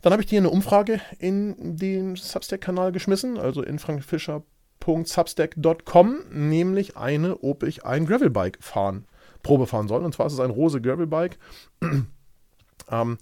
Dann 0.00 0.14
habe 0.14 0.22
ich 0.22 0.28
dir 0.28 0.38
eine 0.38 0.48
Umfrage 0.48 1.02
in 1.18 1.76
den 1.76 2.16
Substack-Kanal 2.16 2.92
geschmissen, 2.92 3.36
also 3.36 3.62
in 3.62 3.78
frankfischer.substack.com, 3.78 6.16
nämlich 6.30 6.96
eine, 6.96 7.42
ob 7.42 7.62
ich 7.62 7.84
ein 7.84 8.06
Gravelbike 8.06 8.56
fahren 8.62 9.04
Probe 9.42 9.66
fahren 9.66 9.88
soll. 9.88 10.04
Und 10.04 10.14
zwar 10.14 10.26
ist 10.26 10.34
es 10.34 10.40
ein 10.40 10.50
Rose 10.50 10.80
Gravel-Bike. 10.80 11.38
ähm, 12.90 13.18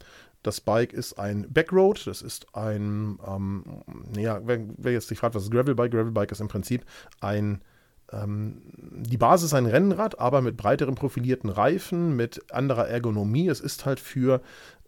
das 0.47 0.61
Bike 0.61 0.93
ist 0.93 1.19
ein 1.19 1.53
Backroad, 1.53 2.07
das 2.07 2.23
ist 2.23 2.55
ein, 2.55 3.19
ähm, 3.27 3.65
ja, 4.17 4.41
wer, 4.45 4.61
wer, 4.77 4.93
jetzt 4.93 5.09
sich 5.09 5.19
fragt, 5.19 5.35
was 5.35 5.43
ist 5.43 5.51
Gravelbike? 5.51 5.91
Gravelbike 5.91 6.31
ist 6.31 6.41
im 6.41 6.47
Prinzip 6.47 6.85
ein, 7.21 7.63
ähm, 8.13 8.63
die 8.77 9.17
Basis 9.17 9.47
ist 9.47 9.55
ein 9.55 9.67
Rennrad, 9.67 10.21
aber 10.21 10.43
mit 10.43 10.57
breiteren 10.57 10.95
profilierten 10.95 11.51
Reifen, 11.51 12.15
mit 12.15 12.53
anderer 12.53 12.87
Ergonomie. 12.87 13.49
Es 13.49 13.59
ist 13.59 13.87
halt 13.87 13.99
für 13.99 14.41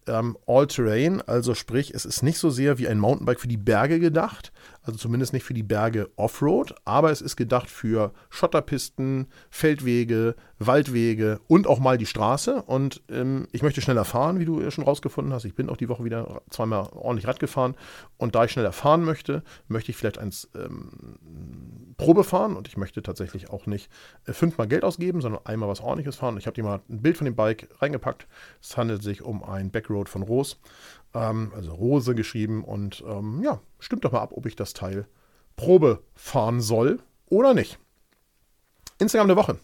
ähm, 0.06 0.38
All-Terrain, 0.46 1.22
also 1.22 1.54
sprich, 1.54 1.92
es 1.92 2.04
ist 2.04 2.22
nicht 2.22 2.38
so 2.38 2.50
sehr 2.50 2.78
wie 2.78 2.86
ein 2.86 3.00
Mountainbike 3.00 3.40
für 3.40 3.48
die 3.48 3.56
Berge 3.56 3.98
gedacht, 3.98 4.52
also 4.88 4.98
zumindest 4.98 5.32
nicht 5.32 5.44
für 5.44 5.54
die 5.54 5.62
Berge 5.62 6.10
Offroad, 6.16 6.74
aber 6.84 7.10
es 7.10 7.20
ist 7.20 7.36
gedacht 7.36 7.70
für 7.70 8.12
Schotterpisten, 8.30 9.26
Feldwege, 9.50 10.34
Waldwege 10.58 11.40
und 11.46 11.66
auch 11.66 11.78
mal 11.78 11.98
die 11.98 12.06
Straße. 12.06 12.62
Und 12.62 13.02
ähm, 13.10 13.46
ich 13.52 13.62
möchte 13.62 13.80
schneller 13.80 14.04
fahren, 14.04 14.38
wie 14.38 14.44
du 14.44 14.70
schon 14.70 14.84
rausgefunden 14.84 15.32
hast. 15.32 15.44
Ich 15.44 15.54
bin 15.54 15.68
auch 15.68 15.76
die 15.76 15.88
Woche 15.88 16.04
wieder 16.04 16.42
zweimal 16.50 16.88
ordentlich 16.92 17.26
Rad 17.26 17.38
gefahren. 17.38 17.76
Und 18.16 18.34
da 18.34 18.44
ich 18.44 18.52
schneller 18.52 18.72
fahren 18.72 19.04
möchte, 19.04 19.42
möchte 19.68 19.90
ich 19.90 19.96
vielleicht 19.96 20.18
eins 20.18 20.48
ähm, 20.54 21.94
Probe 21.98 22.24
fahren 22.24 22.56
und 22.56 22.68
ich 22.68 22.76
möchte 22.76 23.02
tatsächlich 23.02 23.50
auch 23.50 23.66
nicht 23.66 23.90
äh, 24.24 24.32
fünfmal 24.32 24.68
Geld 24.68 24.84
ausgeben, 24.84 25.20
sondern 25.20 25.44
einmal 25.44 25.68
was 25.68 25.80
ordentliches 25.80 26.16
fahren. 26.16 26.38
Ich 26.38 26.46
habe 26.46 26.54
dir 26.54 26.64
mal 26.64 26.80
ein 26.88 27.02
Bild 27.02 27.16
von 27.16 27.24
dem 27.26 27.36
Bike 27.36 27.68
reingepackt. 27.80 28.26
Es 28.62 28.76
handelt 28.76 29.02
sich 29.02 29.22
um 29.22 29.42
ein 29.42 29.70
Backroad 29.70 30.08
von 30.08 30.22
Rose 30.22 30.56
ähm, 31.14 31.52
also 31.54 31.74
Rose 31.74 32.14
geschrieben. 32.14 32.64
Und 32.64 33.02
ähm, 33.06 33.40
ja, 33.42 33.60
stimmt 33.78 34.04
doch 34.04 34.12
mal 34.12 34.20
ab, 34.20 34.32
ob 34.34 34.46
ich 34.46 34.56
das 34.56 34.72
Teil 34.72 35.06
Probe 35.56 36.02
fahren 36.14 36.60
soll 36.60 37.00
oder 37.26 37.54
nicht. 37.54 37.78
Instagram 39.00 39.28
der 39.28 39.36
Woche. 39.36 39.58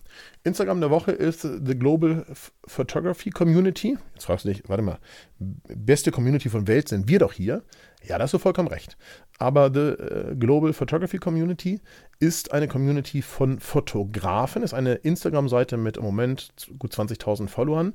Instagram 0.44 0.80
der 0.80 0.90
Woche 0.90 1.10
ist 1.10 1.42
The 1.42 1.78
Global 1.78 2.24
Photography 2.66 3.30
Community. 3.30 3.98
Jetzt 4.14 4.26
fragst 4.26 4.44
du 4.44 4.50
dich, 4.50 4.62
warte 4.68 4.82
mal, 4.82 4.98
beste 5.38 6.12
Community 6.12 6.48
von 6.48 6.68
Welt 6.68 6.88
sind 6.88 7.08
wir 7.08 7.18
doch 7.18 7.32
hier. 7.32 7.64
Ja, 8.06 8.18
da 8.18 8.24
hast 8.24 8.34
du 8.34 8.38
vollkommen 8.38 8.68
recht. 8.68 8.96
Aber 9.38 9.70
The 9.72 9.80
äh, 9.80 10.36
Global 10.36 10.72
Photography 10.72 11.18
Community 11.18 11.80
ist 12.20 12.52
eine 12.52 12.68
Community 12.68 13.22
von 13.22 13.58
Fotografen, 13.58 14.62
ist 14.62 14.74
eine 14.74 14.94
Instagram-Seite 14.94 15.76
mit 15.76 15.96
im 15.96 16.04
Moment 16.04 16.52
gut 16.78 16.92
20.000 16.92 17.48
Followern. 17.48 17.94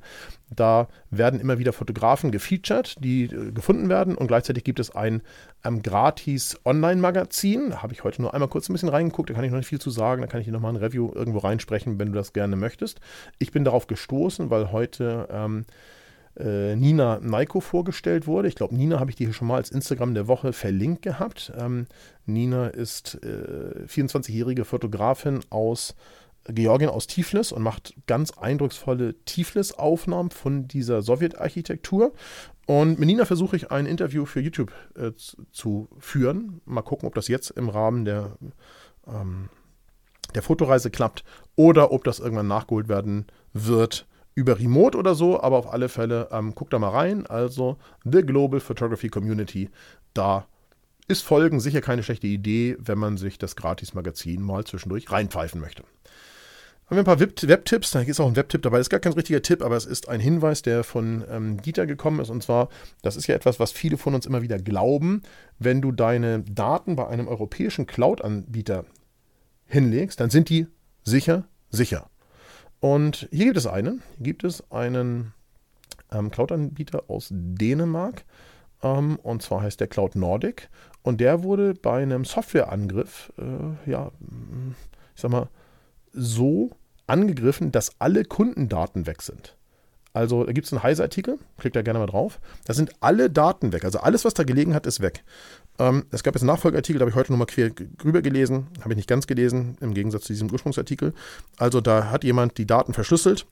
Da 0.50 0.88
werden 1.10 1.40
immer 1.40 1.58
wieder 1.58 1.72
Fotografen 1.72 2.30
gefeatured, 2.30 2.96
die 3.02 3.24
äh, 3.24 3.52
gefunden 3.52 3.88
werden 3.88 4.16
und 4.16 4.26
gleichzeitig 4.26 4.64
gibt 4.64 4.80
es 4.80 4.94
ein 4.94 5.22
ähm, 5.64 5.82
gratis 5.82 6.60
Online-Magazin. 6.64 7.70
Da 7.70 7.82
habe 7.82 7.92
ich 7.92 8.04
heute 8.04 8.20
nur 8.20 8.34
einmal 8.34 8.48
kurz 8.48 8.68
ein 8.68 8.72
bisschen 8.72 8.88
reingeguckt, 8.88 9.30
da 9.30 9.34
kann 9.34 9.44
ich 9.44 9.50
noch 9.50 9.58
nicht 9.58 9.68
viel 9.68 9.80
zu 9.80 9.90
sagen, 9.90 10.22
da 10.22 10.26
kann 10.26 10.40
ich 10.40 10.46
dir 10.46 10.52
nochmal 10.52 10.72
ein 10.72 10.82
Review 10.82 11.10
irgendwo 11.14 11.38
reinsprechen, 11.38 11.98
wenn 11.98 12.08
du 12.08 12.14
das 12.14 12.32
gerne 12.32 12.56
möchtest. 12.56 13.00
Ich 13.38 13.52
bin 13.52 13.64
darauf 13.64 13.86
gestoßen, 13.86 14.50
weil 14.50 14.72
heute 14.72 15.28
ähm, 15.30 15.64
äh, 16.40 16.76
Nina 16.76 17.20
Naiko 17.20 17.60
vorgestellt 17.60 18.26
wurde. 18.26 18.48
Ich 18.48 18.54
glaube, 18.54 18.74
Nina 18.74 18.98
habe 18.98 19.10
ich 19.10 19.16
dir 19.16 19.32
schon 19.32 19.48
mal 19.48 19.56
als 19.56 19.70
Instagram 19.70 20.14
der 20.14 20.26
Woche 20.28 20.52
verlinkt 20.52 21.02
gehabt. 21.02 21.52
Ähm, 21.58 21.86
Nina 22.26 22.68
ist 22.68 23.16
äh, 23.22 23.84
24-jährige 23.86 24.64
Fotografin 24.64 25.40
aus 25.50 25.94
Georgien, 26.44 26.88
aus 26.88 27.06
Tiflis 27.06 27.52
und 27.52 27.62
macht 27.62 27.94
ganz 28.06 28.32
eindrucksvolle 28.32 29.14
Tiflis-Aufnahmen 29.24 30.30
von 30.30 30.66
dieser 30.66 31.02
Sowjetarchitektur. 31.02 32.12
Und 32.66 32.98
mit 32.98 33.06
Nina 33.06 33.24
versuche 33.24 33.56
ich 33.56 33.70
ein 33.70 33.86
Interview 33.86 34.24
für 34.24 34.40
YouTube 34.40 34.72
äh, 34.96 35.12
zu 35.52 35.88
führen. 35.98 36.60
Mal 36.64 36.82
gucken, 36.82 37.06
ob 37.06 37.14
das 37.14 37.28
jetzt 37.28 37.50
im 37.50 37.68
Rahmen 37.68 38.04
der, 38.04 38.36
ähm, 39.06 39.48
der 40.34 40.42
Fotoreise 40.42 40.90
klappt 40.90 41.24
oder 41.56 41.92
ob 41.92 42.04
das 42.04 42.20
irgendwann 42.20 42.48
nachgeholt 42.48 42.88
werden 42.88 43.26
wird 43.52 44.06
über 44.40 44.58
Remote 44.58 44.96
oder 44.96 45.14
so, 45.14 45.40
aber 45.40 45.58
auf 45.58 45.70
alle 45.70 45.90
Fälle 45.90 46.28
ähm, 46.32 46.54
guckt 46.54 46.72
da 46.72 46.78
mal 46.78 46.88
rein. 46.88 47.26
Also 47.26 47.76
The 48.04 48.22
Global 48.22 48.58
Photography 48.58 49.08
Community. 49.08 49.68
Da 50.14 50.46
ist 51.08 51.22
Folgen 51.22 51.60
sicher 51.60 51.82
keine 51.82 52.02
schlechte 52.02 52.26
Idee, 52.26 52.76
wenn 52.78 52.98
man 52.98 53.18
sich 53.18 53.36
das 53.36 53.54
Gratis-Magazin 53.54 54.42
mal 54.42 54.64
zwischendurch 54.64 55.12
reinpfeifen 55.12 55.60
möchte. 55.60 55.82
haben 56.86 56.96
wir 56.96 57.00
ein 57.00 57.04
paar 57.04 57.20
Webtipps. 57.20 57.90
Da 57.90 58.00
ist 58.00 58.18
auch 58.18 58.28
ein 58.28 58.36
Webtipp 58.36 58.62
dabei. 58.62 58.78
Das 58.78 58.86
ist 58.86 58.90
gar 58.90 59.00
kein 59.00 59.12
richtiger 59.12 59.42
Tipp, 59.42 59.62
aber 59.62 59.76
es 59.76 59.84
ist 59.84 60.08
ein 60.08 60.20
Hinweis, 60.20 60.62
der 60.62 60.82
von 60.82 61.22
ähm, 61.30 61.60
Dieter 61.60 61.86
gekommen 61.86 62.20
ist. 62.20 62.30
Und 62.30 62.42
zwar, 62.42 62.70
das 63.02 63.16
ist 63.16 63.26
ja 63.26 63.34
etwas, 63.34 63.60
was 63.60 63.72
viele 63.72 63.98
von 63.98 64.14
uns 64.14 64.24
immer 64.24 64.40
wieder 64.40 64.58
glauben. 64.58 65.22
Wenn 65.58 65.82
du 65.82 65.92
deine 65.92 66.40
Daten 66.40 66.96
bei 66.96 67.06
einem 67.06 67.28
europäischen 67.28 67.86
Cloud-Anbieter 67.86 68.86
hinlegst, 69.66 70.18
dann 70.18 70.30
sind 70.30 70.48
die 70.48 70.66
sicher, 71.04 71.44
sicher. 71.68 72.08
Und 72.80 73.28
hier 73.30 73.46
gibt 73.46 73.58
es 73.58 73.66
einen. 73.66 74.02
Hier 74.16 74.24
gibt 74.24 74.44
es 74.44 74.70
einen 74.70 75.32
ähm, 76.10 76.30
Cloud-Anbieter 76.30 77.04
aus 77.08 77.28
Dänemark. 77.30 78.24
Ähm, 78.82 79.18
und 79.22 79.42
zwar 79.42 79.62
heißt 79.62 79.80
der 79.80 79.88
Cloud 79.88 80.16
Nordic. 80.16 80.68
Und 81.02 81.20
der 81.20 81.42
wurde 81.42 81.74
bei 81.74 82.02
einem 82.02 82.24
Softwareangriff, 82.24 83.32
äh, 83.38 83.90
ja, 83.90 84.10
ich 85.14 85.22
sag 85.22 85.30
mal, 85.30 85.48
so 86.12 86.70
angegriffen, 87.06 87.72
dass 87.72 88.00
alle 88.00 88.24
Kundendaten 88.24 89.06
weg 89.06 89.22
sind. 89.22 89.56
Also 90.12 90.44
da 90.44 90.52
gibt 90.52 90.66
es 90.66 90.72
einen 90.72 90.82
Heise-Artikel, 90.82 91.38
klickt 91.58 91.76
da 91.76 91.82
gerne 91.82 91.98
mal 91.98 92.06
drauf. 92.06 92.40
Da 92.64 92.74
sind 92.74 92.92
alle 93.00 93.30
Daten 93.30 93.72
weg. 93.72 93.84
Also 93.84 94.00
alles, 94.00 94.24
was 94.24 94.34
da 94.34 94.42
gelegen 94.42 94.74
hat, 94.74 94.86
ist 94.86 95.00
weg. 95.00 95.22
Ähm, 95.78 96.04
es 96.10 96.22
gab 96.22 96.34
jetzt 96.34 96.42
einen 96.42 96.48
Nachfolgeartikel, 96.48 96.98
da 96.98 97.04
habe 97.04 97.10
ich 97.10 97.16
heute 97.16 97.32
nochmal 97.32 97.46
quer 97.46 97.70
drüber 97.70 98.20
gelesen. 98.20 98.66
Habe 98.80 98.90
ich 98.90 98.96
nicht 98.96 99.08
ganz 99.08 99.26
gelesen, 99.26 99.76
im 99.80 99.94
Gegensatz 99.94 100.24
zu 100.24 100.32
diesem 100.32 100.50
Ursprungsartikel. 100.50 101.14
Also 101.58 101.80
da 101.80 102.10
hat 102.10 102.24
jemand 102.24 102.58
die 102.58 102.66
Daten 102.66 102.92
verschlüsselt 102.92 103.46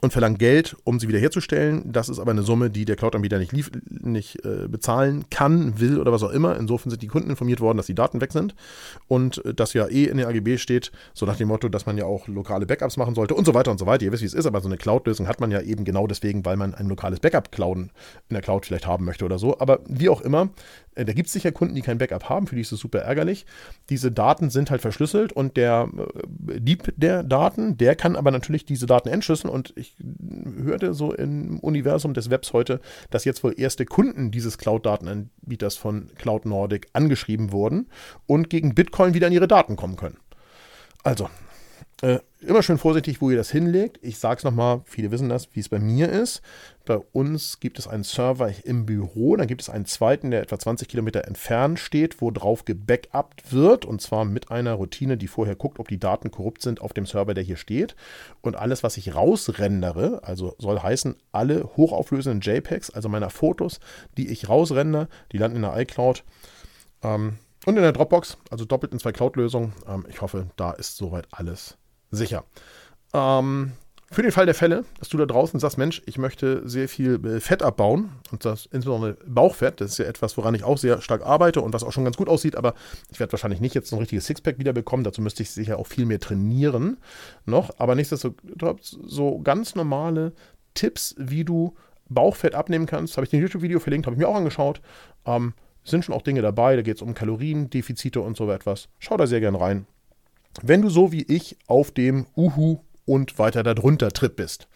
und 0.00 0.12
verlangt 0.12 0.38
Geld, 0.38 0.76
um 0.84 0.98
sie 0.98 1.08
wiederherzustellen. 1.08 1.92
Das 1.92 2.08
ist 2.08 2.18
aber 2.18 2.32
eine 2.32 2.42
Summe, 2.42 2.70
die 2.70 2.84
der 2.84 2.96
Cloud-Anbieter 2.96 3.38
nicht, 3.38 3.52
lief, 3.52 3.70
nicht 3.88 4.44
äh, 4.44 4.68
bezahlen 4.68 5.24
kann, 5.30 5.78
will 5.78 6.00
oder 6.00 6.12
was 6.12 6.22
auch 6.22 6.30
immer. 6.30 6.56
Insofern 6.56 6.90
sind 6.90 7.02
die 7.02 7.08
Kunden 7.08 7.30
informiert 7.30 7.60
worden, 7.60 7.76
dass 7.76 7.86
die 7.86 7.94
Daten 7.94 8.20
weg 8.20 8.32
sind 8.32 8.54
und 9.08 9.44
äh, 9.44 9.54
das 9.54 9.74
ja 9.74 9.86
eh 9.86 10.04
in 10.04 10.16
der 10.16 10.28
AGB 10.28 10.58
steht, 10.58 10.92
so 11.14 11.26
nach 11.26 11.36
dem 11.36 11.48
Motto, 11.48 11.68
dass 11.68 11.86
man 11.86 11.98
ja 11.98 12.04
auch 12.04 12.28
lokale 12.28 12.66
Backups 12.66 12.96
machen 12.96 13.14
sollte 13.14 13.34
und 13.34 13.44
so 13.44 13.54
weiter 13.54 13.70
und 13.70 13.78
so 13.78 13.86
weiter. 13.86 14.04
Ihr 14.04 14.12
wisst, 14.12 14.22
wie 14.22 14.26
es 14.26 14.34
ist, 14.34 14.46
aber 14.46 14.60
so 14.60 14.68
eine 14.68 14.76
Cloud-Lösung 14.76 15.28
hat 15.28 15.40
man 15.40 15.50
ja 15.50 15.60
eben 15.60 15.84
genau 15.84 16.06
deswegen, 16.06 16.44
weil 16.44 16.56
man 16.56 16.74
ein 16.74 16.86
lokales 16.86 17.20
Backup-Cloud 17.20 17.72
in 17.72 17.90
der 18.30 18.42
Cloud 18.42 18.66
vielleicht 18.66 18.86
haben 18.86 19.04
möchte 19.04 19.24
oder 19.24 19.38
so. 19.38 19.58
Aber 19.58 19.80
wie 19.86 20.08
auch 20.08 20.20
immer, 20.20 20.50
äh, 20.94 21.04
da 21.04 21.12
gibt 21.12 21.28
es 21.28 21.32
sicher 21.32 21.52
Kunden, 21.52 21.74
die 21.74 21.82
kein 21.82 21.98
Backup 21.98 22.28
haben, 22.28 22.46
für 22.46 22.54
die 22.54 22.62
ist 22.62 22.72
es 22.72 22.80
super 22.80 23.00
ärgerlich. 23.00 23.46
Diese 23.88 24.12
Daten 24.12 24.50
sind 24.50 24.70
halt 24.70 24.80
verschlüsselt 24.80 25.32
und 25.32 25.56
der 25.56 25.88
äh, 26.48 26.60
Dieb 26.60 26.92
der 26.96 27.22
Daten, 27.22 27.76
der 27.76 27.94
kann 27.96 28.16
aber 28.16 28.30
natürlich 28.30 28.64
diese 28.64 28.86
Daten 28.86 29.08
entschlüsseln 29.08 29.52
und 29.52 29.72
ich 29.82 29.96
hörte 30.64 30.94
so 30.94 31.12
im 31.12 31.58
Universum 31.58 32.14
des 32.14 32.30
Webs 32.30 32.52
heute, 32.52 32.80
dass 33.10 33.24
jetzt 33.24 33.44
wohl 33.44 33.54
erste 33.56 33.84
Kunden 33.84 34.30
dieses 34.30 34.56
Cloud-Datenanbieters 34.58 35.76
von 35.76 36.10
Cloud 36.16 36.46
Nordic 36.46 36.88
angeschrieben 36.92 37.52
wurden 37.52 37.88
und 38.26 38.48
gegen 38.48 38.74
Bitcoin 38.74 39.14
wieder 39.14 39.26
an 39.26 39.32
ihre 39.32 39.48
Daten 39.48 39.76
kommen 39.76 39.96
können. 39.96 40.18
Also, 41.02 41.28
äh, 42.02 42.20
immer 42.44 42.62
schön 42.62 42.78
vorsichtig, 42.78 43.20
wo 43.20 43.30
ihr 43.30 43.36
das 43.36 43.50
hinlegt. 43.50 43.98
Ich 44.02 44.18
sage 44.18 44.38
es 44.38 44.44
nochmal, 44.44 44.82
viele 44.84 45.10
wissen 45.10 45.28
das, 45.28 45.48
wie 45.54 45.60
es 45.60 45.68
bei 45.68 45.78
mir 45.78 46.08
ist. 46.08 46.42
Bei 46.84 46.96
uns 46.96 47.60
gibt 47.60 47.78
es 47.78 47.86
einen 47.86 48.04
Server 48.04 48.50
im 48.64 48.86
Büro, 48.86 49.36
dann 49.36 49.46
gibt 49.46 49.62
es 49.62 49.70
einen 49.70 49.86
zweiten, 49.86 50.30
der 50.30 50.42
etwa 50.42 50.58
20 50.58 50.88
Kilometer 50.88 51.26
entfernt 51.26 51.78
steht, 51.78 52.20
wo 52.20 52.30
drauf 52.30 52.64
gebackupt 52.64 53.52
wird 53.52 53.84
und 53.84 54.02
zwar 54.02 54.24
mit 54.24 54.50
einer 54.50 54.74
Routine, 54.74 55.16
die 55.16 55.28
vorher 55.28 55.54
guckt, 55.54 55.78
ob 55.78 55.88
die 55.88 56.00
Daten 56.00 56.30
korrupt 56.30 56.62
sind 56.62 56.80
auf 56.80 56.92
dem 56.92 57.06
Server, 57.06 57.34
der 57.34 57.44
hier 57.44 57.56
steht. 57.56 57.94
Und 58.40 58.56
alles, 58.56 58.82
was 58.82 58.96
ich 58.96 59.14
rausrendere, 59.14 60.20
also 60.24 60.56
soll 60.58 60.80
heißen, 60.80 61.16
alle 61.30 61.70
hochauflösenden 61.76 62.40
JPEGs, 62.40 62.90
also 62.90 63.08
meiner 63.08 63.30
Fotos, 63.30 63.78
die 64.16 64.28
ich 64.30 64.48
rausrender, 64.48 65.08
die 65.30 65.38
landen 65.38 65.56
in 65.56 65.62
der 65.62 65.76
iCloud. 65.76 66.24
Ähm, 67.02 67.38
und 67.64 67.76
in 67.76 67.82
der 67.82 67.92
Dropbox, 67.92 68.38
also 68.50 68.64
doppelt 68.64 68.92
in 68.92 68.98
zwei 68.98 69.12
Cloud-Lösungen. 69.12 69.72
Ähm, 69.86 70.04
ich 70.08 70.20
hoffe, 70.20 70.48
da 70.56 70.72
ist 70.72 70.96
soweit 70.96 71.28
alles 71.30 71.76
sicher. 72.12 72.44
Ähm, 73.12 73.72
für 74.12 74.20
den 74.20 74.30
Fall 74.30 74.44
der 74.44 74.54
Fälle, 74.54 74.84
dass 74.98 75.08
du 75.08 75.16
da 75.16 75.24
draußen 75.24 75.58
sagst, 75.58 75.78
Mensch, 75.78 76.02
ich 76.04 76.18
möchte 76.18 76.68
sehr 76.68 76.86
viel 76.86 77.18
äh, 77.24 77.40
Fett 77.40 77.62
abbauen 77.62 78.10
und 78.30 78.44
das 78.44 78.66
insbesondere 78.66 79.16
Bauchfett, 79.26 79.80
das 79.80 79.92
ist 79.92 79.98
ja 79.98 80.04
etwas, 80.04 80.36
woran 80.36 80.54
ich 80.54 80.64
auch 80.64 80.76
sehr 80.76 81.00
stark 81.00 81.24
arbeite 81.24 81.62
und 81.62 81.72
was 81.72 81.82
auch 81.82 81.92
schon 81.92 82.04
ganz 82.04 82.18
gut 82.18 82.28
aussieht, 82.28 82.54
aber 82.54 82.74
ich 83.10 83.20
werde 83.20 83.32
wahrscheinlich 83.32 83.62
nicht 83.62 83.74
jetzt 83.74 83.90
ein 83.90 83.98
richtiges 83.98 84.26
Sixpack 84.26 84.58
wieder 84.58 84.74
bekommen, 84.74 85.02
dazu 85.02 85.22
müsste 85.22 85.42
ich 85.42 85.50
sicher 85.50 85.78
auch 85.78 85.86
viel 85.86 86.04
mehr 86.04 86.20
trainieren 86.20 86.98
noch, 87.46 87.70
aber 87.78 87.94
nichtsdestotrotz 87.94 88.98
so 89.02 89.40
ganz 89.40 89.74
normale 89.74 90.34
Tipps, 90.74 91.14
wie 91.16 91.44
du 91.44 91.74
Bauchfett 92.10 92.54
abnehmen 92.54 92.84
kannst, 92.84 93.16
habe 93.16 93.26
ich 93.26 93.32
ein 93.32 93.40
YouTube-Video 93.40 93.80
verlinkt, 93.80 94.06
habe 94.06 94.14
ich 94.14 94.20
mir 94.20 94.28
auch 94.28 94.36
angeschaut, 94.36 94.82
ähm, 95.24 95.54
sind 95.84 96.04
schon 96.04 96.14
auch 96.14 96.22
Dinge 96.22 96.42
dabei, 96.42 96.76
da 96.76 96.82
geht 96.82 96.96
es 96.96 97.02
um 97.02 97.14
Kaloriendefizite 97.14 98.20
und 98.20 98.36
so 98.36 98.50
etwas. 98.50 98.88
Schau 98.98 99.16
da 99.16 99.26
sehr 99.26 99.40
gern 99.40 99.54
rein. 99.54 99.86
Wenn 100.60 100.82
du 100.82 100.90
so 100.90 101.12
wie 101.12 101.22
ich 101.22 101.56
auf 101.66 101.90
dem 101.90 102.26
Uhu 102.36 102.80
und 103.04 103.38
weiter 103.38 103.62
darunter 103.62 104.10
Trip 104.10 104.36
bist. 104.36 104.68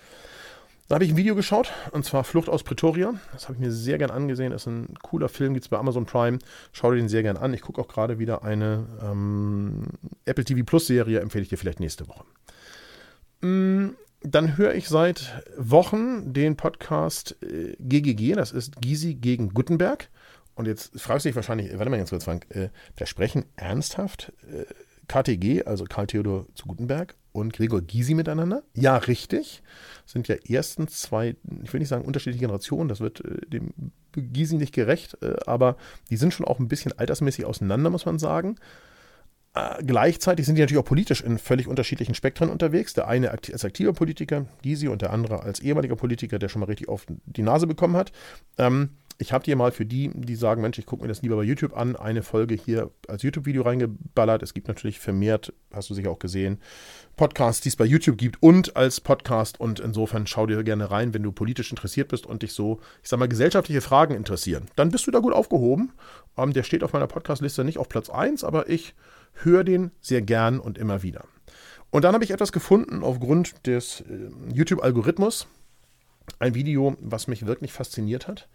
Da 0.88 0.94
habe 0.94 1.04
ich 1.04 1.10
ein 1.10 1.16
Video 1.16 1.34
geschaut, 1.34 1.72
und 1.90 2.04
zwar 2.04 2.22
Flucht 2.22 2.48
aus 2.48 2.62
Pretoria. 2.62 3.14
Das 3.32 3.44
habe 3.44 3.54
ich 3.54 3.58
mir 3.58 3.72
sehr 3.72 3.98
gern 3.98 4.10
angesehen. 4.12 4.52
Das 4.52 4.62
ist 4.62 4.66
ein 4.68 4.94
cooler 5.02 5.28
Film, 5.28 5.54
gibt 5.54 5.64
es 5.64 5.68
bei 5.68 5.78
Amazon 5.78 6.06
Prime. 6.06 6.38
Schau 6.72 6.92
dir 6.92 6.98
den 6.98 7.08
sehr 7.08 7.24
gern 7.24 7.36
an. 7.36 7.52
Ich 7.54 7.62
gucke 7.62 7.80
auch 7.80 7.88
gerade 7.88 8.20
wieder 8.20 8.44
eine 8.44 8.86
ähm, 9.02 9.82
Apple 10.26 10.44
TV 10.44 10.64
Plus 10.64 10.86
Serie, 10.86 11.20
empfehle 11.20 11.42
ich 11.42 11.48
dir 11.48 11.58
vielleicht 11.58 11.80
nächste 11.80 12.06
Woche. 12.06 12.24
Mm, 13.40 13.96
dann 14.22 14.56
höre 14.56 14.74
ich 14.74 14.88
seit 14.88 15.42
Wochen 15.56 16.32
den 16.32 16.56
Podcast 16.56 17.36
äh, 17.42 17.76
GGG, 17.80 18.34
das 18.34 18.52
ist 18.52 18.80
Gysi 18.80 19.14
gegen 19.14 19.50
Gutenberg. 19.50 20.08
Und 20.54 20.66
jetzt 20.66 20.98
fragst 21.00 21.24
du 21.24 21.28
dich 21.28 21.36
wahrscheinlich, 21.36 21.76
warte 21.76 21.90
mal 21.90 21.98
ganz 21.98 22.10
kurz, 22.10 22.24
Frank, 22.24 22.46
äh, 22.50 22.70
wir 22.96 23.06
sprechen 23.06 23.44
ernsthaft 23.56 24.32
äh, 24.50 24.64
KTG, 25.08 25.64
also 25.64 25.84
Karl 25.84 26.06
Theodor 26.06 26.46
zu 26.54 26.66
Gutenberg 26.66 27.14
und 27.32 27.52
Gregor 27.52 27.82
Gysi 27.82 28.14
miteinander? 28.14 28.62
Ja, 28.74 28.96
richtig. 28.96 29.62
Sind 30.04 30.28
ja 30.28 30.36
erstens 30.44 31.00
zwei, 31.00 31.36
ich 31.62 31.72
will 31.72 31.80
nicht 31.80 31.88
sagen 31.88 32.04
unterschiedliche 32.04 32.40
Generationen, 32.40 32.88
das 32.88 33.00
wird 33.00 33.24
äh, 33.24 33.46
dem 33.46 33.72
Gysi 34.12 34.56
nicht 34.56 34.74
gerecht, 34.74 35.18
äh, 35.22 35.36
aber 35.46 35.76
die 36.10 36.16
sind 36.16 36.32
schon 36.32 36.46
auch 36.46 36.58
ein 36.58 36.68
bisschen 36.68 36.92
altersmäßig 36.92 37.44
auseinander, 37.44 37.90
muss 37.90 38.06
man 38.06 38.18
sagen. 38.18 38.56
Äh, 39.54 39.82
gleichzeitig 39.84 40.44
sind 40.44 40.56
die 40.56 40.62
natürlich 40.62 40.82
auch 40.82 40.88
politisch 40.88 41.22
in 41.22 41.38
völlig 41.38 41.66
unterschiedlichen 41.66 42.14
Spektren 42.14 42.50
unterwegs. 42.50 42.92
Der 42.94 43.08
eine 43.08 43.30
als 43.30 43.64
aktiver 43.64 43.92
Politiker, 43.92 44.46
Gysi, 44.62 44.88
und 44.88 45.02
der 45.02 45.12
andere 45.12 45.42
als 45.42 45.60
ehemaliger 45.60 45.96
Politiker, 45.96 46.38
der 46.38 46.48
schon 46.48 46.60
mal 46.60 46.66
richtig 46.66 46.88
auf 46.88 47.06
die 47.24 47.42
Nase 47.42 47.66
bekommen 47.66 47.96
hat. 47.96 48.12
Ähm, 48.58 48.90
ich 49.18 49.32
habe 49.32 49.44
dir 49.44 49.56
mal 49.56 49.72
für 49.72 49.86
die, 49.86 50.10
die 50.14 50.34
sagen, 50.34 50.60
Mensch, 50.60 50.78
ich 50.78 50.86
gucke 50.86 51.02
mir 51.02 51.08
das 51.08 51.22
lieber 51.22 51.36
bei 51.36 51.42
YouTube 51.42 51.76
an, 51.76 51.96
eine 51.96 52.22
Folge 52.22 52.54
hier 52.54 52.90
als 53.08 53.22
YouTube-Video 53.22 53.62
reingeballert. 53.62 54.42
Es 54.42 54.52
gibt 54.52 54.68
natürlich 54.68 55.00
vermehrt, 55.00 55.54
hast 55.72 55.88
du 55.88 55.94
sicher 55.94 56.10
auch 56.10 56.18
gesehen, 56.18 56.58
Podcasts, 57.16 57.62
die 57.62 57.70
es 57.70 57.76
bei 57.76 57.86
YouTube 57.86 58.18
gibt 58.18 58.42
und 58.42 58.76
als 58.76 59.00
Podcast. 59.00 59.58
Und 59.58 59.80
insofern 59.80 60.26
schau 60.26 60.46
dir 60.46 60.62
gerne 60.64 60.90
rein, 60.90 61.14
wenn 61.14 61.22
du 61.22 61.32
politisch 61.32 61.70
interessiert 61.70 62.08
bist 62.08 62.26
und 62.26 62.42
dich 62.42 62.52
so, 62.52 62.80
ich 63.02 63.08
sag 63.08 63.18
mal, 63.18 63.28
gesellschaftliche 63.28 63.80
Fragen 63.80 64.14
interessieren. 64.14 64.66
Dann 64.76 64.90
bist 64.90 65.06
du 65.06 65.10
da 65.10 65.20
gut 65.20 65.32
aufgehoben. 65.32 65.92
Ähm, 66.36 66.52
der 66.52 66.62
steht 66.62 66.84
auf 66.84 66.92
meiner 66.92 67.06
Podcast-Liste 67.06 67.64
nicht 67.64 67.78
auf 67.78 67.88
Platz 67.88 68.10
1, 68.10 68.44
aber 68.44 68.68
ich 68.68 68.94
höre 69.32 69.64
den 69.64 69.92
sehr 70.00 70.20
gern 70.20 70.60
und 70.60 70.76
immer 70.76 71.02
wieder. 71.02 71.24
Und 71.90 72.04
dann 72.04 72.12
habe 72.12 72.24
ich 72.24 72.32
etwas 72.32 72.52
gefunden 72.52 73.02
aufgrund 73.02 73.66
des 73.66 74.02
äh, 74.02 74.28
YouTube-Algorithmus. 74.52 75.46
Ein 76.38 76.54
Video, 76.54 76.96
was 77.00 77.28
mich 77.28 77.46
wirklich 77.46 77.72
fasziniert 77.72 78.28
hat 78.28 78.48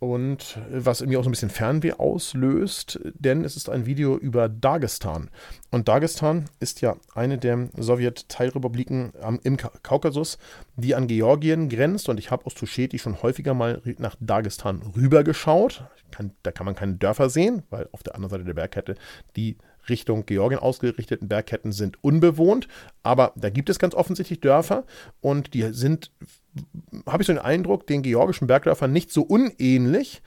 und 0.00 0.58
was 0.70 1.02
irgendwie 1.02 1.18
auch 1.18 1.22
so 1.22 1.28
ein 1.28 1.32
bisschen 1.32 1.50
Fernweh 1.50 1.92
auslöst, 1.92 2.98
denn 3.14 3.44
es 3.44 3.54
ist 3.56 3.68
ein 3.68 3.84
Video 3.84 4.16
über 4.16 4.48
Dagestan. 4.48 5.30
Und 5.70 5.88
Dagestan 5.88 6.46
ist 6.58 6.80
ja 6.80 6.96
eine 7.14 7.36
der 7.36 7.68
Sowjet-Teilrepubliken 7.76 9.12
im 9.42 9.58
Kaukasus, 9.58 10.38
die 10.76 10.94
an 10.94 11.06
Georgien 11.06 11.68
grenzt. 11.68 12.08
Und 12.08 12.18
ich 12.18 12.30
habe 12.30 12.46
aus 12.46 12.54
Tusheti 12.54 12.98
schon 12.98 13.22
häufiger 13.22 13.52
mal 13.52 13.82
nach 13.98 14.16
Dagestan 14.20 14.80
rübergeschaut. 14.96 15.84
Kann, 16.10 16.32
da 16.42 16.50
kann 16.50 16.64
man 16.64 16.74
keine 16.74 16.94
Dörfer 16.94 17.28
sehen, 17.28 17.62
weil 17.68 17.88
auf 17.92 18.02
der 18.02 18.14
anderen 18.14 18.30
Seite 18.30 18.44
der 18.44 18.54
Bergkette 18.54 18.96
die 19.36 19.58
Richtung 19.90 20.24
Georgien 20.24 20.60
ausgerichteten 20.60 21.28
Bergketten 21.28 21.72
sind 21.72 22.02
unbewohnt. 22.02 22.68
Aber 23.02 23.32
da 23.36 23.50
gibt 23.50 23.68
es 23.68 23.78
ganz 23.78 23.94
offensichtlich 23.94 24.40
Dörfer 24.40 24.84
und 25.20 25.52
die 25.52 25.72
sind 25.72 26.10
habe 27.06 27.22
ich 27.22 27.26
so 27.26 27.32
den 27.32 27.42
Eindruck, 27.42 27.86
den 27.86 28.02
georgischen 28.02 28.46
Bergdörfern 28.46 28.92
nicht 28.92 29.12
so 29.12 29.22
unähnlich, 29.22 30.22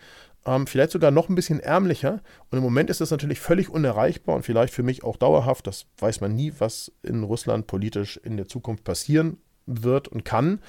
ähm, 0.45 0.67
vielleicht 0.67 0.91
sogar 0.91 1.11
noch 1.11 1.29
ein 1.29 1.35
bisschen 1.35 1.59
ärmlicher. 1.59 2.21
Und 2.49 2.57
im 2.57 2.63
Moment 2.63 2.89
ist 2.89 3.01
das 3.01 3.11
natürlich 3.11 3.39
völlig 3.39 3.69
unerreichbar 3.69 4.35
und 4.35 4.43
vielleicht 4.43 4.73
für 4.73 4.83
mich 4.83 5.03
auch 5.03 5.17
dauerhaft. 5.17 5.67
Das 5.67 5.85
weiß 5.99 6.21
man 6.21 6.35
nie, 6.35 6.53
was 6.59 6.91
in 7.01 7.23
Russland 7.23 7.67
politisch 7.67 8.17
in 8.17 8.37
der 8.37 8.47
Zukunft 8.47 8.83
passieren 8.83 9.37
wird 9.65 10.07
und 10.07 10.25
kann. 10.25 10.59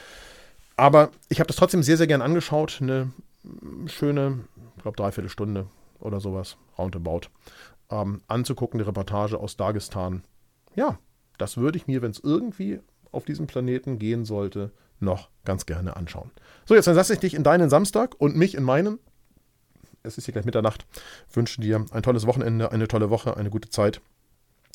Aber 0.76 1.11
ich 1.28 1.40
habe 1.40 1.48
das 1.48 1.57
trotzdem 1.57 1.83
sehr, 1.83 1.96
sehr 1.96 2.07
gern 2.07 2.22
angeschaut. 2.22 2.78
Eine 2.80 3.12
schöne, 3.87 4.40
ich 4.76 4.83
glaube, 4.83 4.96
dreiviertel 4.96 5.28
Stunde 5.28 5.66
oder 6.00 6.20
sowas, 6.20 6.57
roundabout, 6.78 7.22
ähm, 7.94 8.22
anzugucken, 8.26 8.78
die 8.78 8.85
Reportage 8.85 9.38
aus 9.38 9.57
Dagestan. 9.57 10.24
Ja, 10.74 10.98
das 11.38 11.57
würde 11.57 11.78
ich 11.78 11.87
mir, 11.87 12.02
wenn 12.02 12.11
es 12.11 12.20
irgendwie 12.20 12.80
auf 13.12 13.24
diesem 13.24 13.46
Planeten 13.46 13.98
gehen 13.98 14.24
sollte, 14.24 14.72
noch 15.00 15.28
ganz 15.44 15.66
gerne 15.66 15.96
anschauen. 15.96 16.30
So, 16.66 16.74
jetzt 16.74 16.87
entlasse 16.87 17.14
ich 17.14 17.20
dich 17.20 17.35
in 17.35 17.44
deinen 17.44 17.70
Samstag 17.70 18.14
und 18.18 18.37
mich 18.37 18.54
in 18.54 18.64
meinen. 18.64 18.98
Es 20.02 20.18
ist 20.18 20.24
hier 20.24 20.33
gleich 20.33 20.44
Mitternacht. 20.44 20.87
Ich 21.30 21.37
wünsche 21.37 21.61
dir 21.61 21.85
ein 21.90 22.02
tolles 22.02 22.26
Wochenende, 22.26 22.72
eine 22.72 22.88
tolle 22.88 23.11
Woche, 23.11 23.37
eine 23.37 23.50
gute 23.50 23.70
Zeit. 23.70 24.00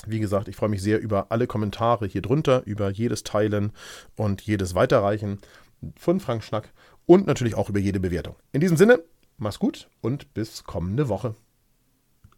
Wie 0.07 0.19
gesagt, 0.19 0.47
ich 0.47 0.55
freue 0.55 0.69
mich 0.69 0.81
sehr 0.81 0.99
über 0.99 1.27
alle 1.29 1.45
Kommentare 1.45 2.07
hier 2.07 2.21
drunter, 2.21 2.63
über 2.65 2.89
jedes 2.89 3.23
Teilen 3.23 3.73
und 4.15 4.41
jedes 4.41 4.73
Weiterreichen 4.73 5.39
von 5.97 6.19
Frank 6.19 6.43
Schnack 6.43 6.71
und 7.05 7.27
natürlich 7.27 7.55
auch 7.55 7.69
über 7.69 7.79
jede 7.79 7.99
Bewertung. 7.99 8.35
In 8.53 8.61
diesem 8.61 8.77
Sinne, 8.77 9.03
mach's 9.37 9.59
gut 9.59 9.89
und 10.01 10.33
bis 10.33 10.63
kommende 10.63 11.09
Woche. 11.09 11.35